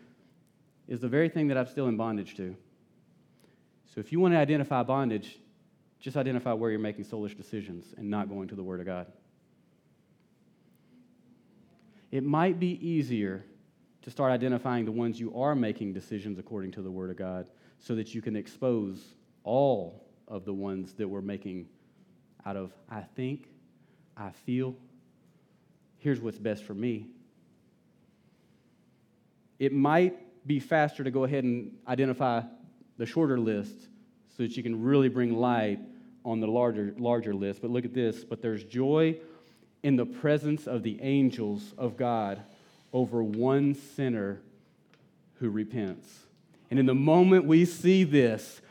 [0.88, 2.56] is the very thing that I'm still in bondage to.
[3.94, 5.38] So if you want to identify bondage,
[6.00, 9.08] just identify where you're making soulish decisions and not going to the Word of God.
[12.14, 13.44] It might be easier
[14.04, 17.48] to start identifying the ones you are making decisions according to the Word of God
[17.80, 21.68] so that you can expose all of the ones that we're making
[22.46, 23.48] out of I think,
[24.16, 24.76] I feel,
[25.98, 27.08] here's what's best for me.
[29.58, 32.44] It might be faster to go ahead and identify
[33.00, 33.88] the shorter list
[34.38, 35.80] so that you can really bring light
[36.24, 37.60] on the larger, larger list.
[37.60, 38.24] But look at this.
[38.24, 39.18] But there's joy
[39.84, 42.42] in the presence of the angels of God
[42.92, 44.42] over one sinner
[45.36, 46.24] who repents.
[46.72, 48.62] And in the moment we see this,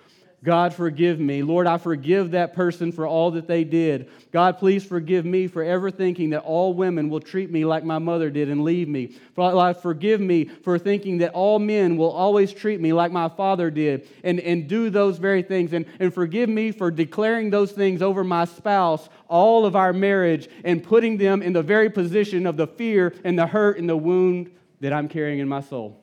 [0.45, 1.45] God, forgive me.
[1.45, 4.11] Lord, I forgive that person for all that they did.
[4.33, 7.99] God, please forgive me for ever thinking that all women will treat me like my
[7.99, 9.15] mother did and leave me.
[9.37, 13.71] God, forgive me for thinking that all men will always treat me like my father
[13.71, 15.73] did and, and do those very things.
[15.73, 20.49] And, and forgive me for declaring those things over my spouse all of our marriage
[20.65, 23.97] and putting them in the very position of the fear and the hurt and the
[23.97, 26.02] wound that I'm carrying in my soul.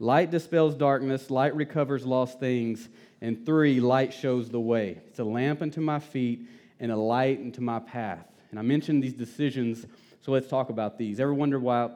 [0.00, 2.88] Light dispels darkness, light recovers lost things,
[3.20, 5.00] and three, light shows the way.
[5.08, 6.46] It's a lamp unto my feet
[6.78, 8.24] and a light unto my path.
[8.50, 9.86] And I mentioned these decisions,
[10.20, 11.18] so let's talk about these.
[11.18, 11.90] Ever wonder why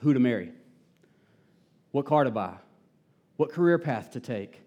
[0.00, 0.52] who to marry?
[1.90, 2.54] What car to buy?
[3.36, 4.60] What career path to take?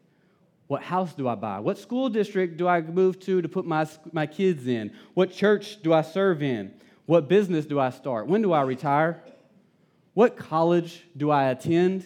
[0.68, 1.60] What house do I buy?
[1.60, 4.92] What school district do I move to to put my, my kids in?
[5.14, 6.74] What church do I serve in?
[7.06, 8.28] What business do I start?
[8.28, 9.24] When do I retire?
[10.14, 12.06] What college do I attend?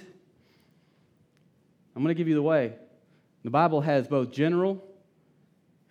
[1.95, 2.73] I'm going to give you the way.
[3.43, 4.83] The Bible has both general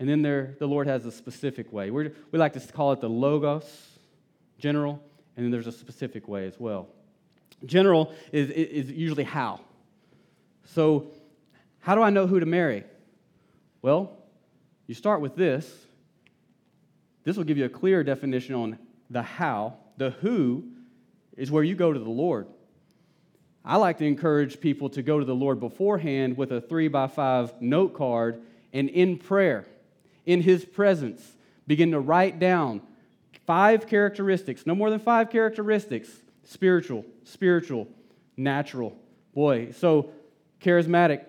[0.01, 1.90] and then there, the Lord has a specific way.
[1.90, 3.70] We're, we like to call it the logos,
[4.59, 4.98] general,
[5.36, 6.88] and then there's a specific way as well.
[7.66, 9.61] General is, is usually how.
[10.64, 11.11] So,
[11.80, 12.84] how do I know who to marry?
[13.82, 14.16] Well,
[14.86, 15.70] you start with this.
[17.24, 18.78] This will give you a clear definition on
[19.11, 19.76] the how.
[19.98, 20.64] The who
[21.36, 22.46] is where you go to the Lord.
[23.65, 27.07] I like to encourage people to go to the Lord beforehand with a three by
[27.09, 28.41] five note card
[28.73, 29.67] and in prayer,
[30.25, 31.33] in His presence,
[31.67, 32.81] begin to write down
[33.47, 36.09] five characteristics, no more than five characteristics
[36.45, 37.87] spiritual, spiritual,
[38.37, 38.97] natural.
[39.35, 40.11] Boy, so
[40.61, 41.25] charismatic,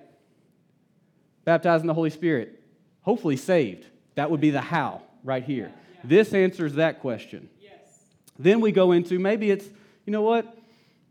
[1.45, 2.59] baptized in the Holy Spirit,
[3.01, 3.85] hopefully saved.
[4.15, 5.71] That would be the how right here.
[5.71, 6.01] Yeah, yeah.
[6.03, 7.49] This answers that question.
[7.61, 7.71] Yes.
[8.39, 9.65] Then we go into maybe it's,
[10.05, 10.57] you know what?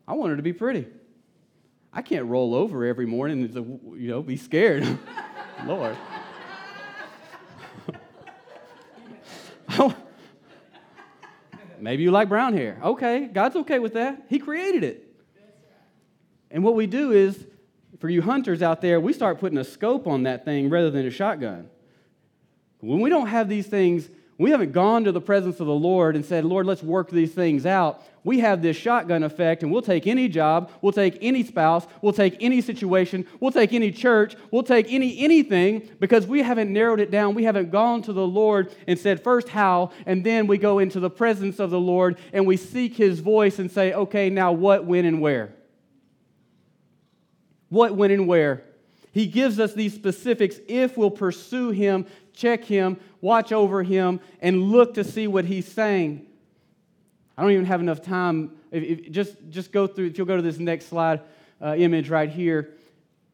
[0.08, 0.86] I want her to be pretty.
[1.92, 4.86] I can't roll over every morning and, you know, be scared.
[5.66, 5.96] Lord.
[9.78, 9.94] Oh.
[11.78, 12.76] Maybe you like brown hair.
[12.82, 14.24] Okay, God's okay with that.
[14.28, 15.10] He created it.
[16.50, 17.46] And what we do is,
[18.00, 21.06] for you hunters out there, we start putting a scope on that thing rather than
[21.06, 21.70] a shotgun.
[22.80, 24.08] When we don't have these things
[24.40, 27.34] we haven't gone to the presence of the Lord and said, Lord, let's work these
[27.34, 28.02] things out.
[28.24, 32.14] We have this shotgun effect, and we'll take any job, we'll take any spouse, we'll
[32.14, 37.00] take any situation, we'll take any church, we'll take any anything because we haven't narrowed
[37.00, 37.34] it down.
[37.34, 41.00] We haven't gone to the Lord and said, first how, and then we go into
[41.00, 44.86] the presence of the Lord and we seek his voice and say, okay, now what,
[44.86, 45.54] when, and where?
[47.68, 48.64] What, when, and where?
[49.12, 52.06] He gives us these specifics if we'll pursue him
[52.40, 56.26] check him, watch over him, and look to see what he's saying.
[57.36, 58.52] I don't even have enough time.
[58.70, 61.20] If, if, just, just go through, if you'll go to this next slide
[61.62, 62.70] uh, image right here.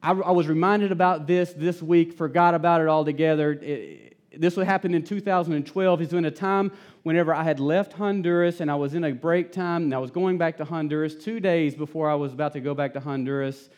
[0.02, 3.52] I, I, was reminded about this this week, forgot about it altogether.
[3.52, 6.02] It, this would happen in 2012.
[6.02, 9.52] It's in a time whenever I had left Honduras and I was in a break
[9.52, 12.60] time and I was going back to Honduras two days before I was about to
[12.60, 13.70] go back to Honduras.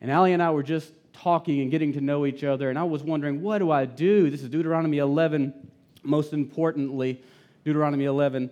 [0.00, 2.70] And Allie and I were just talking and getting to know each other.
[2.70, 4.30] And I was wondering, what do I do?
[4.30, 5.52] This is Deuteronomy 11,
[6.02, 7.20] most importantly,
[7.64, 8.50] Deuteronomy 11.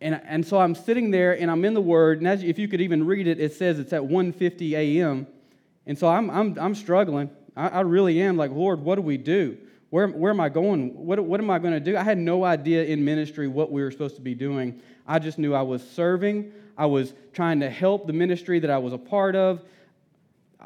[0.00, 2.18] And, and so I'm sitting there and I'm in the Word.
[2.18, 5.26] And as, if you could even read it, it says it's at 1.50 a.m.
[5.86, 7.30] And so I'm, I'm, I'm struggling.
[7.56, 9.58] I, I really am like, Lord, what do we do?
[9.90, 10.94] Where, where am I going?
[10.94, 11.96] What, what am I going to do?
[11.96, 14.80] I had no idea in ministry what we were supposed to be doing.
[15.06, 16.52] I just knew I was serving.
[16.76, 19.62] I was trying to help the ministry that I was a part of.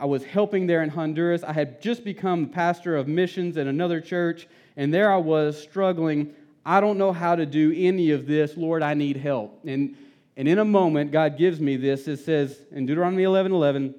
[0.03, 1.45] I was helping there in Honduras.
[1.45, 6.35] I had just become pastor of missions at another church, and there I was struggling.
[6.67, 8.57] I don't know how to do any of this.
[8.57, 9.61] Lord, I need help.
[9.65, 9.97] And,
[10.37, 12.09] and in a moment, God gives me this.
[12.09, 13.95] It says in Deuteronomy 11 11,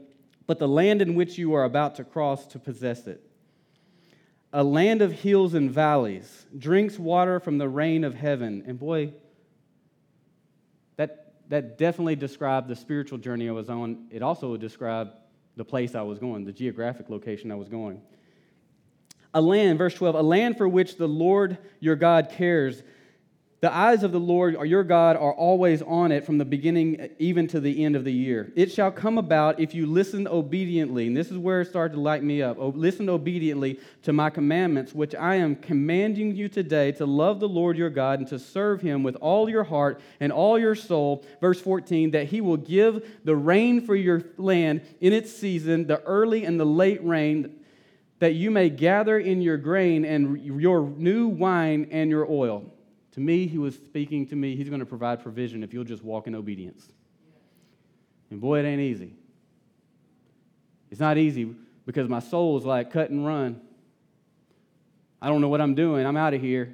[0.46, 3.26] but the land in which you are about to cross to possess it.
[4.52, 8.62] A land of hills and valleys, drinks water from the rain of heaven.
[8.68, 9.14] And boy,
[10.98, 14.08] that, that definitely described the spiritual journey I was on.
[14.12, 15.14] It also described
[15.56, 18.02] the place I was going, the geographic location I was going.
[19.34, 22.84] A land, verse 12, a land for which the Lord your God cares
[23.64, 27.12] the eyes of the Lord or your God are always on it from the beginning
[27.18, 28.52] even to the end of the year.
[28.58, 32.02] It shall come about if you listen obediently, and this is where it started to
[32.02, 32.58] light me up.
[32.60, 37.78] Listen obediently to my commandments, which I am commanding you today to love the Lord
[37.78, 41.24] your God and to serve him with all your heart and all your soul.
[41.40, 46.02] Verse 14, that he will give the rain for your land in its season, the
[46.02, 47.62] early and the late rain,
[48.20, 52.73] that you may gather in your grain and your new wine and your oil.
[53.14, 56.04] To me, he was speaking to me, he's going to provide provision if you'll just
[56.04, 56.88] walk in obedience.
[58.32, 59.14] And boy, it ain't easy.
[60.90, 61.56] It's not easy
[61.86, 63.62] because my soul is like cut and run.
[65.22, 66.06] I don't know what I'm doing.
[66.06, 66.74] I'm out of here.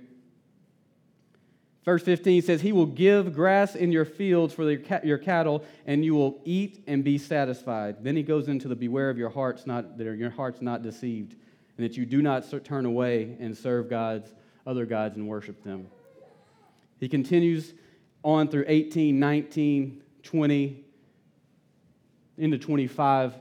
[1.83, 6.15] Verse 15 says, He will give grass in your fields for your cattle, and you
[6.15, 8.03] will eat and be satisfied.
[8.03, 11.35] Then he goes into the beware of your hearts, not, that your hearts not deceived,
[11.77, 14.33] and that you do not turn away and serve gods,
[14.65, 15.87] other gods, and worship them.
[16.99, 17.73] He continues
[18.23, 20.83] on through 18, 19, 20,
[22.37, 23.33] into 25.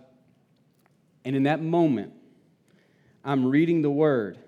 [1.24, 2.12] And in that moment,
[3.24, 4.38] I'm reading the word.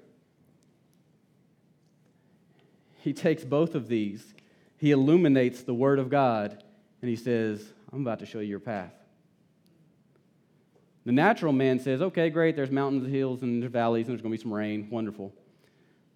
[2.98, 4.34] He takes both of these,
[4.76, 6.62] he illuminates the word of God,
[7.00, 8.92] and he says, I'm about to show you your path.
[11.06, 14.32] The natural man says, okay, great, there's mountains, and hills, and valleys, and there's going
[14.32, 14.88] to be some rain.
[14.90, 15.32] Wonderful.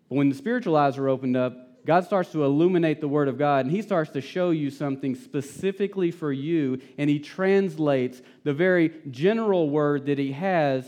[0.08, 3.36] But when the spiritual eyes are opened up, God starts to illuminate the Word of
[3.36, 8.54] God, and He starts to show you something specifically for you, and He translates the
[8.54, 10.86] very general word that He has,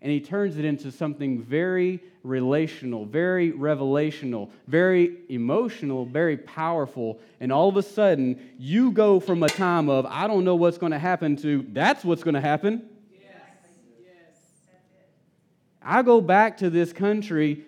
[0.00, 7.20] and He turns it into something very relational, very revelational, very emotional, very powerful.
[7.38, 10.78] And all of a sudden, you go from a time of, I don't know what's
[10.78, 12.88] going to happen, to that's what's going to happen.
[13.12, 13.30] Yes.
[14.02, 14.38] Yes.
[15.82, 17.66] I go back to this country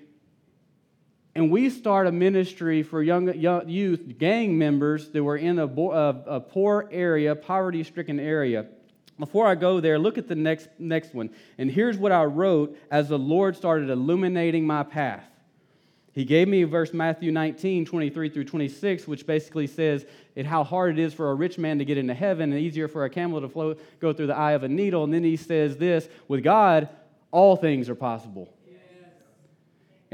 [1.37, 5.67] and we start a ministry for young, young youth, gang members that were in a,
[5.67, 8.65] a, a poor area, poverty stricken area.
[9.19, 11.29] Before I go there, look at the next, next one.
[11.59, 15.25] And here's what I wrote as the Lord started illuminating my path.
[16.13, 20.99] He gave me verse Matthew 19, 23 through 26, which basically says it, how hard
[20.99, 23.43] it is for a rich man to get into heaven and easier for a camel
[23.43, 25.05] to flow, go through the eye of a needle.
[25.05, 26.89] And then he says this with God,
[27.31, 28.56] all things are possible.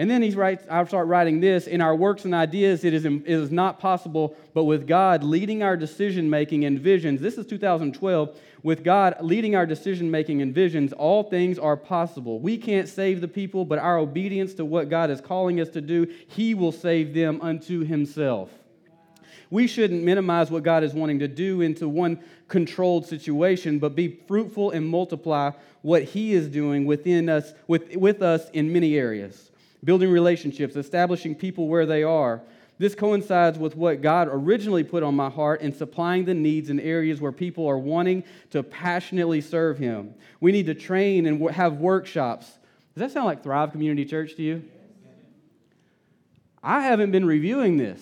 [0.02, 3.04] And then he writes, I start writing this in our works and ideas, it is,
[3.04, 7.46] it is not possible, but with God leading our decision making and visions, this is
[7.46, 12.40] 2012, with God leading our decision making and visions, all things are possible.
[12.40, 15.80] We can't save the people, but our obedience to what God is calling us to
[15.80, 18.50] do, He will save them unto Himself.
[19.50, 24.18] We shouldn't minimize what God is wanting to do into one controlled situation, but be
[24.26, 29.51] fruitful and multiply what He is doing within us, with, with us in many areas
[29.84, 32.42] building relationships, establishing people where they are.
[32.78, 36.80] This coincides with what God originally put on my heart in supplying the needs in
[36.80, 40.14] areas where people are wanting to passionately serve Him.
[40.40, 42.46] We need to train and have workshops.
[42.94, 44.64] Does that sound like Thrive Community Church to you?
[46.62, 48.00] I haven't been reviewing this.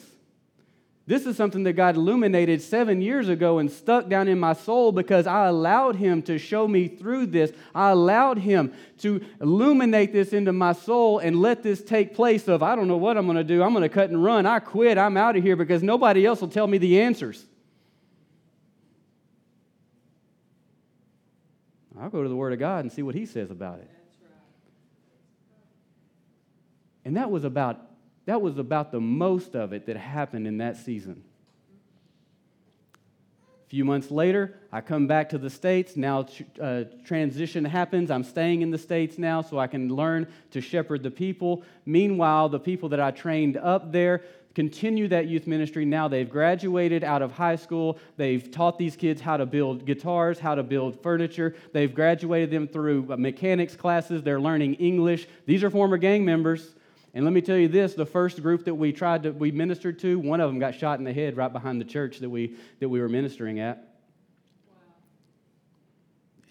[1.11, 4.93] This is something that God illuminated seven years ago and stuck down in my soul
[4.93, 7.51] because I allowed Him to show me through this.
[7.75, 12.63] I allowed Him to illuminate this into my soul and let this take place of,
[12.63, 13.61] I don't know what I'm going to do.
[13.61, 14.47] I'm going to cut and run.
[14.47, 14.99] I quit.
[14.99, 17.45] I'm out of here because nobody else will tell me the answers.
[22.01, 23.91] I'll go to the Word of God and see what He says about it.
[27.05, 27.90] And that was about
[28.31, 31.25] that was about the most of it that happened in that season.
[33.67, 35.97] A few months later, I come back to the States.
[35.97, 36.29] Now,
[36.63, 38.09] uh, transition happens.
[38.09, 41.65] I'm staying in the States now so I can learn to shepherd the people.
[41.85, 44.23] Meanwhile, the people that I trained up there
[44.55, 45.85] continue that youth ministry.
[45.85, 47.99] Now they've graduated out of high school.
[48.17, 51.57] They've taught these kids how to build guitars, how to build furniture.
[51.73, 54.23] They've graduated them through mechanics classes.
[54.23, 55.27] They're learning English.
[55.47, 56.77] These are former gang members.
[57.13, 59.99] And let me tell you this the first group that we tried to, we ministered
[60.01, 62.57] to, one of them got shot in the head right behind the church that we,
[62.79, 63.79] that we were ministering at.
[64.69, 64.75] Wow.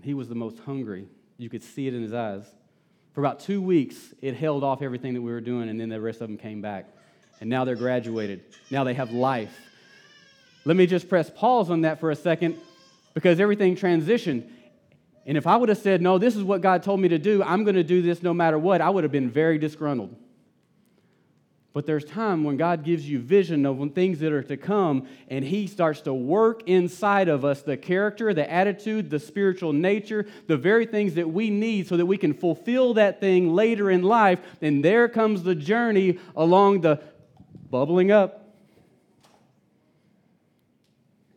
[0.04, 1.08] He was the most hungry.
[1.38, 2.44] You could see it in his eyes.
[3.14, 6.00] For about two weeks, it held off everything that we were doing, and then the
[6.00, 6.88] rest of them came back.
[7.42, 8.44] And now they're graduated.
[8.70, 9.58] Now they have life.
[10.66, 12.58] Let me just press pause on that for a second
[13.14, 14.50] because everything transitioned.
[15.26, 17.42] And if I would have said, No, this is what God told me to do,
[17.42, 20.16] I'm going to do this no matter what, I would have been very disgruntled.
[21.72, 25.46] But there's time when God gives you vision of things that are to come, and
[25.46, 30.58] He starts to work inside of us the character, the attitude, the spiritual nature, the
[30.58, 34.40] very things that we need so that we can fulfill that thing later in life.
[34.62, 37.02] And there comes the journey along the
[37.70, 38.48] bubbling up.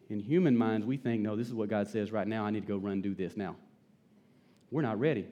[0.08, 2.44] In human minds, we think, no, this is what God says right now.
[2.44, 3.56] I need to go run do this now.
[4.70, 5.26] We're not ready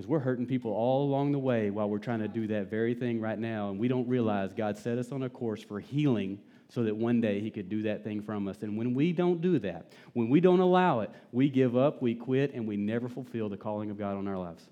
[0.00, 2.94] because we're hurting people all along the way while we're trying to do that very
[2.94, 3.68] thing right now.
[3.68, 6.38] And we don't realize God set us on a course for healing
[6.70, 8.62] so that one day He could do that thing from us.
[8.62, 12.14] And when we don't do that, when we don't allow it, we give up, we
[12.14, 14.64] quit, and we never fulfill the calling of God on our lives.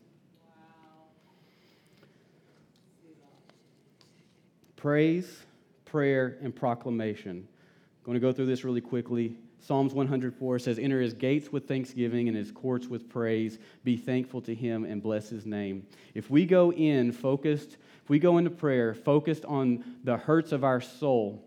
[4.77, 5.43] Praise,
[5.85, 7.47] prayer, and proclamation.
[7.47, 9.37] I'm going to go through this really quickly.
[9.61, 13.59] Psalms 104 says, Enter his gates with thanksgiving and his courts with praise.
[13.85, 15.87] Be thankful to him and bless his name.
[16.15, 20.65] If we go in focused, if we go into prayer focused on the hurts of
[20.65, 21.45] our soul,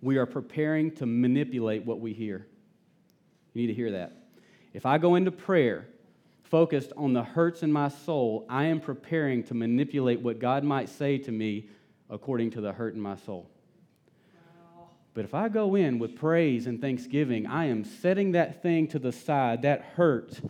[0.00, 2.46] we are preparing to manipulate what we hear.
[3.54, 4.12] You need to hear that.
[4.72, 5.86] If I go into prayer
[6.44, 10.88] focused on the hurts in my soul, I am preparing to manipulate what God might
[10.88, 11.68] say to me
[12.10, 13.48] according to the hurt in my soul.
[15.14, 18.98] But if I go in with praise and thanksgiving, I am setting that thing to
[18.98, 20.40] the side, that hurt.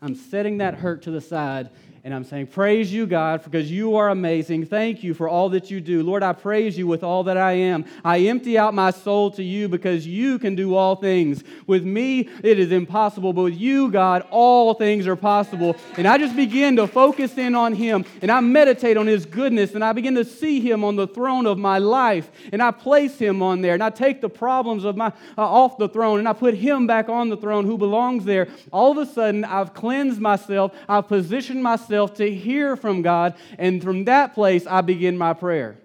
[0.00, 1.70] I'm setting that hurt to the side
[2.06, 4.66] and I'm saying, Praise you, God, because you are amazing.
[4.66, 6.04] Thank you for all that you do.
[6.04, 7.84] Lord, I praise you with all that I am.
[8.04, 11.42] I empty out my soul to you because you can do all things.
[11.66, 15.74] With me, it is impossible, but with you, God, all things are possible.
[15.96, 19.74] And I just begin to focus in on Him and I meditate on His goodness
[19.74, 23.18] and I begin to see Him on the throne of my life and I place
[23.18, 26.28] Him on there and I take the problems of my uh, off the throne and
[26.28, 28.46] I put Him back on the throne who belongs there.
[28.72, 33.34] All of a sudden, I've cleansed myself, I've positioned myself myself to hear from God,
[33.58, 35.78] and from that place, I begin my prayer.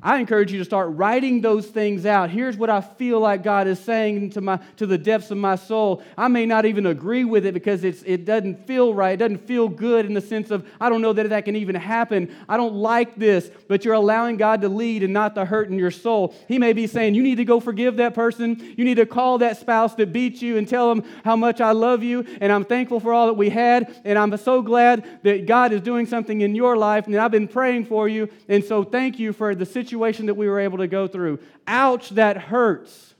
[0.00, 2.30] I encourage you to start writing those things out.
[2.30, 5.56] Here's what I feel like God is saying to, my, to the depths of my
[5.56, 6.04] soul.
[6.16, 9.14] I may not even agree with it because it's, it doesn't feel right.
[9.14, 11.74] It doesn't feel good in the sense of, I don't know that that can even
[11.74, 12.32] happen.
[12.48, 15.76] I don't like this, but you're allowing God to lead and not to hurt in
[15.76, 16.32] your soul.
[16.46, 18.74] He may be saying, You need to go forgive that person.
[18.76, 21.72] You need to call that spouse that beat you and tell them how much I
[21.72, 24.00] love you and I'm thankful for all that we had.
[24.04, 27.08] And I'm so glad that God is doing something in your life.
[27.08, 28.28] And I've been praying for you.
[28.48, 31.38] And so thank you for the situation situation that we were able to go through.
[31.66, 33.14] Ouch, that hurts.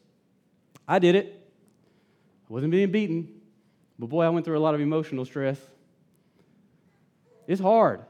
[0.86, 1.34] I did it.
[2.48, 3.28] I wasn't being beaten,
[3.98, 5.58] but boy, I went through a lot of emotional stress.
[7.46, 8.00] It's hard.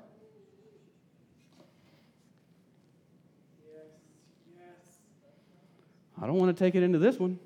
[6.21, 7.39] I don't want to take it into this one.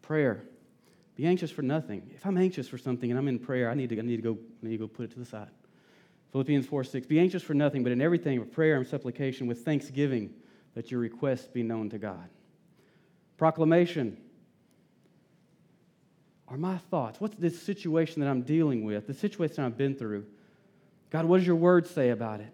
[0.00, 0.42] Prayer.
[1.16, 2.10] Be anxious for nothing.
[2.14, 4.22] If I'm anxious for something and I'm in prayer, I need to, I need to,
[4.22, 5.48] go, I need to go put it to the side.
[6.32, 7.06] Philippians 4 6.
[7.06, 10.34] Be anxious for nothing, but in everything, with prayer and supplication, with thanksgiving,
[10.74, 12.28] that your requests be known to God.
[13.38, 14.18] Proclamation.
[16.48, 17.20] Are my thoughts?
[17.20, 20.26] What's this situation that I'm dealing with, the situation I've been through?
[21.10, 22.52] God, what does your word say about it?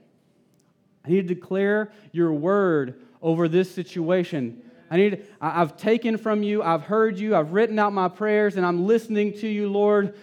[1.04, 4.62] I need to declare your word over this situation.
[4.92, 8.66] I need, I've taken from you, I've heard you, I've written out my prayers, and
[8.66, 10.14] I'm listening to you, Lord.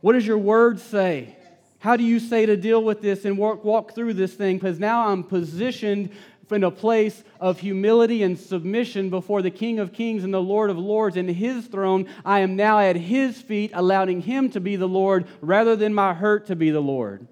[0.00, 1.36] What does your word say?
[1.78, 4.56] How do you say to deal with this and walk, walk through this thing?
[4.56, 6.10] Because now I'm positioned
[6.50, 10.68] in a place of humility and submission before the King of Kings and the Lord
[10.68, 12.08] of Lords in His throne.
[12.24, 16.12] I am now at His feet, allowing Him to be the Lord rather than my
[16.12, 17.28] hurt to be the Lord.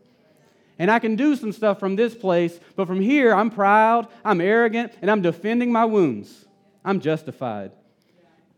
[0.78, 4.40] And I can do some stuff from this place, but from here, I'm proud, I'm
[4.40, 6.46] arrogant, and I'm defending my wounds.
[6.84, 7.72] I'm justified.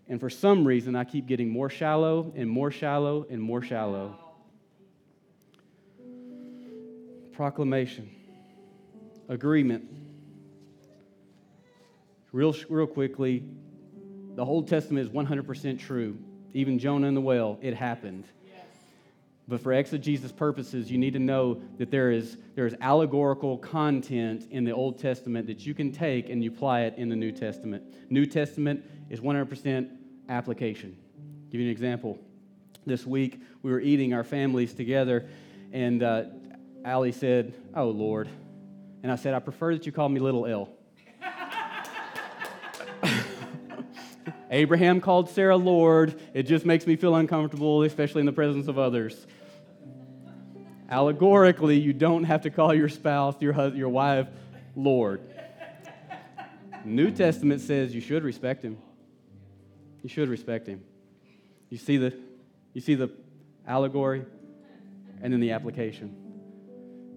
[0.09, 4.19] And for some reason, I keep getting more shallow and more shallow and more shallow.
[7.33, 8.11] Proclamation,
[9.29, 9.85] agreement.
[12.33, 13.45] Real, real quickly,
[14.35, 16.19] the Old Testament is 100% true.
[16.55, 18.25] Even Jonah in the well, it happened.
[19.49, 24.47] But for exegesis purposes, you need to know that there is, there is allegorical content
[24.51, 27.33] in the Old Testament that you can take and you apply it in the New
[27.33, 27.83] Testament.
[28.09, 29.91] New Testament is 100%
[30.29, 30.97] application.
[31.19, 32.19] I'll give you an example.
[32.87, 35.29] This week, we were eating our families together,
[35.73, 36.25] and uh,
[36.85, 38.29] Allie said, Oh, Lord.
[39.03, 40.69] And I said, I prefer that you call me Little L.
[44.53, 46.21] Abraham called Sarah Lord.
[46.35, 49.27] It just makes me feel uncomfortable, especially in the presence of others.
[50.91, 54.29] Allegorically, you don't have to call your spouse, your, husband, your wife,
[54.77, 55.23] Lord.
[56.85, 58.77] New Testament says you should respect him.
[60.03, 60.83] You should respect him.
[61.71, 62.15] You see the,
[62.75, 63.11] you see the
[63.67, 64.27] allegory
[65.23, 66.15] and then the application.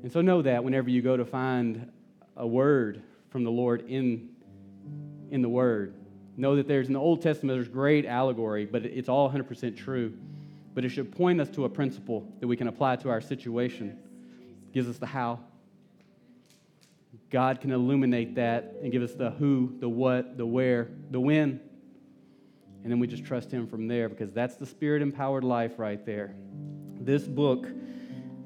[0.03, 1.91] And so know that whenever you go to find
[2.37, 4.29] a word from the Lord in,
[5.31, 5.95] in the Word,
[6.37, 10.13] know that there's in the Old Testament, there's great allegory, but it's all 100% true.
[10.73, 13.97] But it should point us to a principle that we can apply to our situation.
[14.67, 15.39] It gives us the how.
[17.29, 21.59] God can illuminate that and give us the who, the what, the where, the when.
[22.83, 26.05] And then we just trust Him from there because that's the spirit empowered life right
[26.05, 26.35] there.
[26.99, 27.67] This book,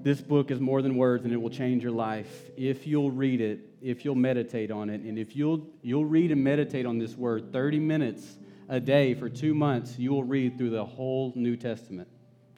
[0.01, 3.41] this book is more than words and it will change your life if you'll read
[3.41, 5.01] it if you'll meditate on it.
[5.01, 8.37] And if you'll, you'll read and meditate on this word 30 minutes
[8.67, 12.07] a day for two months, you will read through the whole New Testament.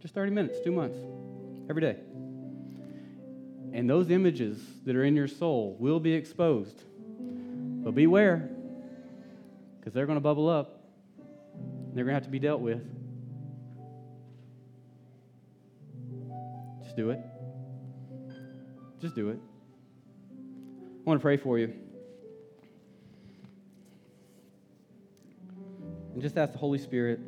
[0.01, 0.97] Just 30 minutes, two months,
[1.69, 1.97] every day.
[3.73, 6.83] And those images that are in your soul will be exposed.
[7.83, 8.49] But beware,
[9.79, 10.79] because they're going to bubble up.
[11.93, 12.83] They're going to have to be dealt with.
[16.83, 17.30] Just do it.
[19.01, 19.39] Just do it.
[20.31, 21.73] I want to pray for you.
[26.13, 27.19] And just ask the Holy Spirit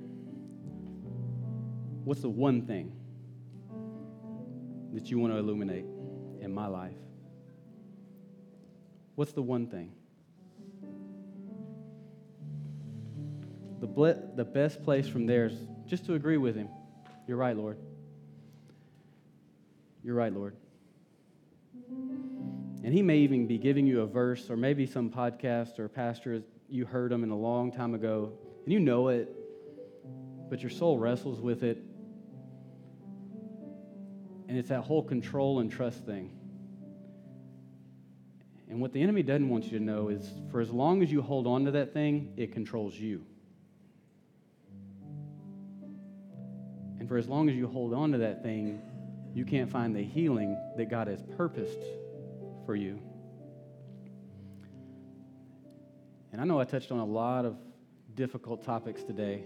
[2.04, 2.92] what's the one thing
[4.94, 5.86] that you want to illuminate
[6.42, 6.94] in my life?
[9.16, 9.94] What's the one thing?
[13.80, 15.54] The, ble- the best place from there is
[15.88, 16.70] just to agree with Him.
[17.28, 17.80] You're right, Lord.
[20.04, 20.56] You're right, Lord.
[22.84, 26.44] And he may even be giving you a verse or maybe some podcast or pastor
[26.68, 28.34] you heard them in a long time ago
[28.66, 29.30] and you know it,
[30.50, 31.82] but your soul wrestles with it.
[34.50, 36.32] And it's that whole control and trust thing.
[38.70, 41.22] And what the enemy doesn't want you to know is for as long as you
[41.22, 43.24] hold on to that thing, it controls you.
[47.00, 48.82] And for as long as you hold on to that thing,
[49.34, 51.80] you can't find the healing that God has purposed
[52.66, 53.00] for you.
[56.32, 57.58] And I know I touched on a lot of
[58.16, 59.44] difficult topics today,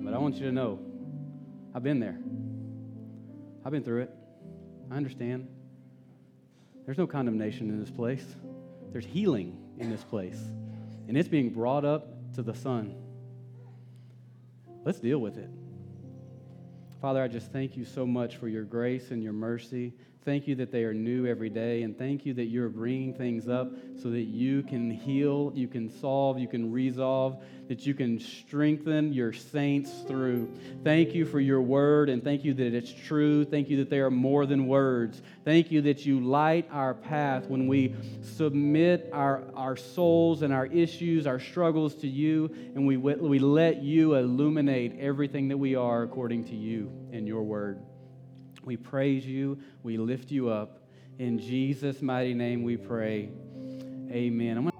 [0.00, 0.78] but I want you to know
[1.74, 2.18] I've been there.
[3.64, 4.10] I've been through it.
[4.90, 5.48] I understand.
[6.84, 8.24] There's no condemnation in this place,
[8.92, 10.40] there's healing in this place,
[11.08, 12.94] and it's being brought up to the Son.
[14.84, 15.50] Let's deal with it.
[17.00, 19.92] Father, I just thank you so much for your grace and your mercy.
[20.26, 21.84] Thank you that they are new every day.
[21.84, 23.70] And thank you that you're bringing things up
[24.02, 29.12] so that you can heal, you can solve, you can resolve, that you can strengthen
[29.12, 30.52] your saints through.
[30.82, 33.44] Thank you for your word and thank you that it's true.
[33.44, 35.22] Thank you that they are more than words.
[35.44, 40.66] Thank you that you light our path when we submit our, our souls and our
[40.66, 46.02] issues, our struggles to you, and we, we let you illuminate everything that we are
[46.02, 47.80] according to you and your word.
[48.66, 49.58] We praise you.
[49.84, 50.80] We lift you up.
[51.18, 53.30] In Jesus' mighty name we pray.
[54.10, 54.70] Amen.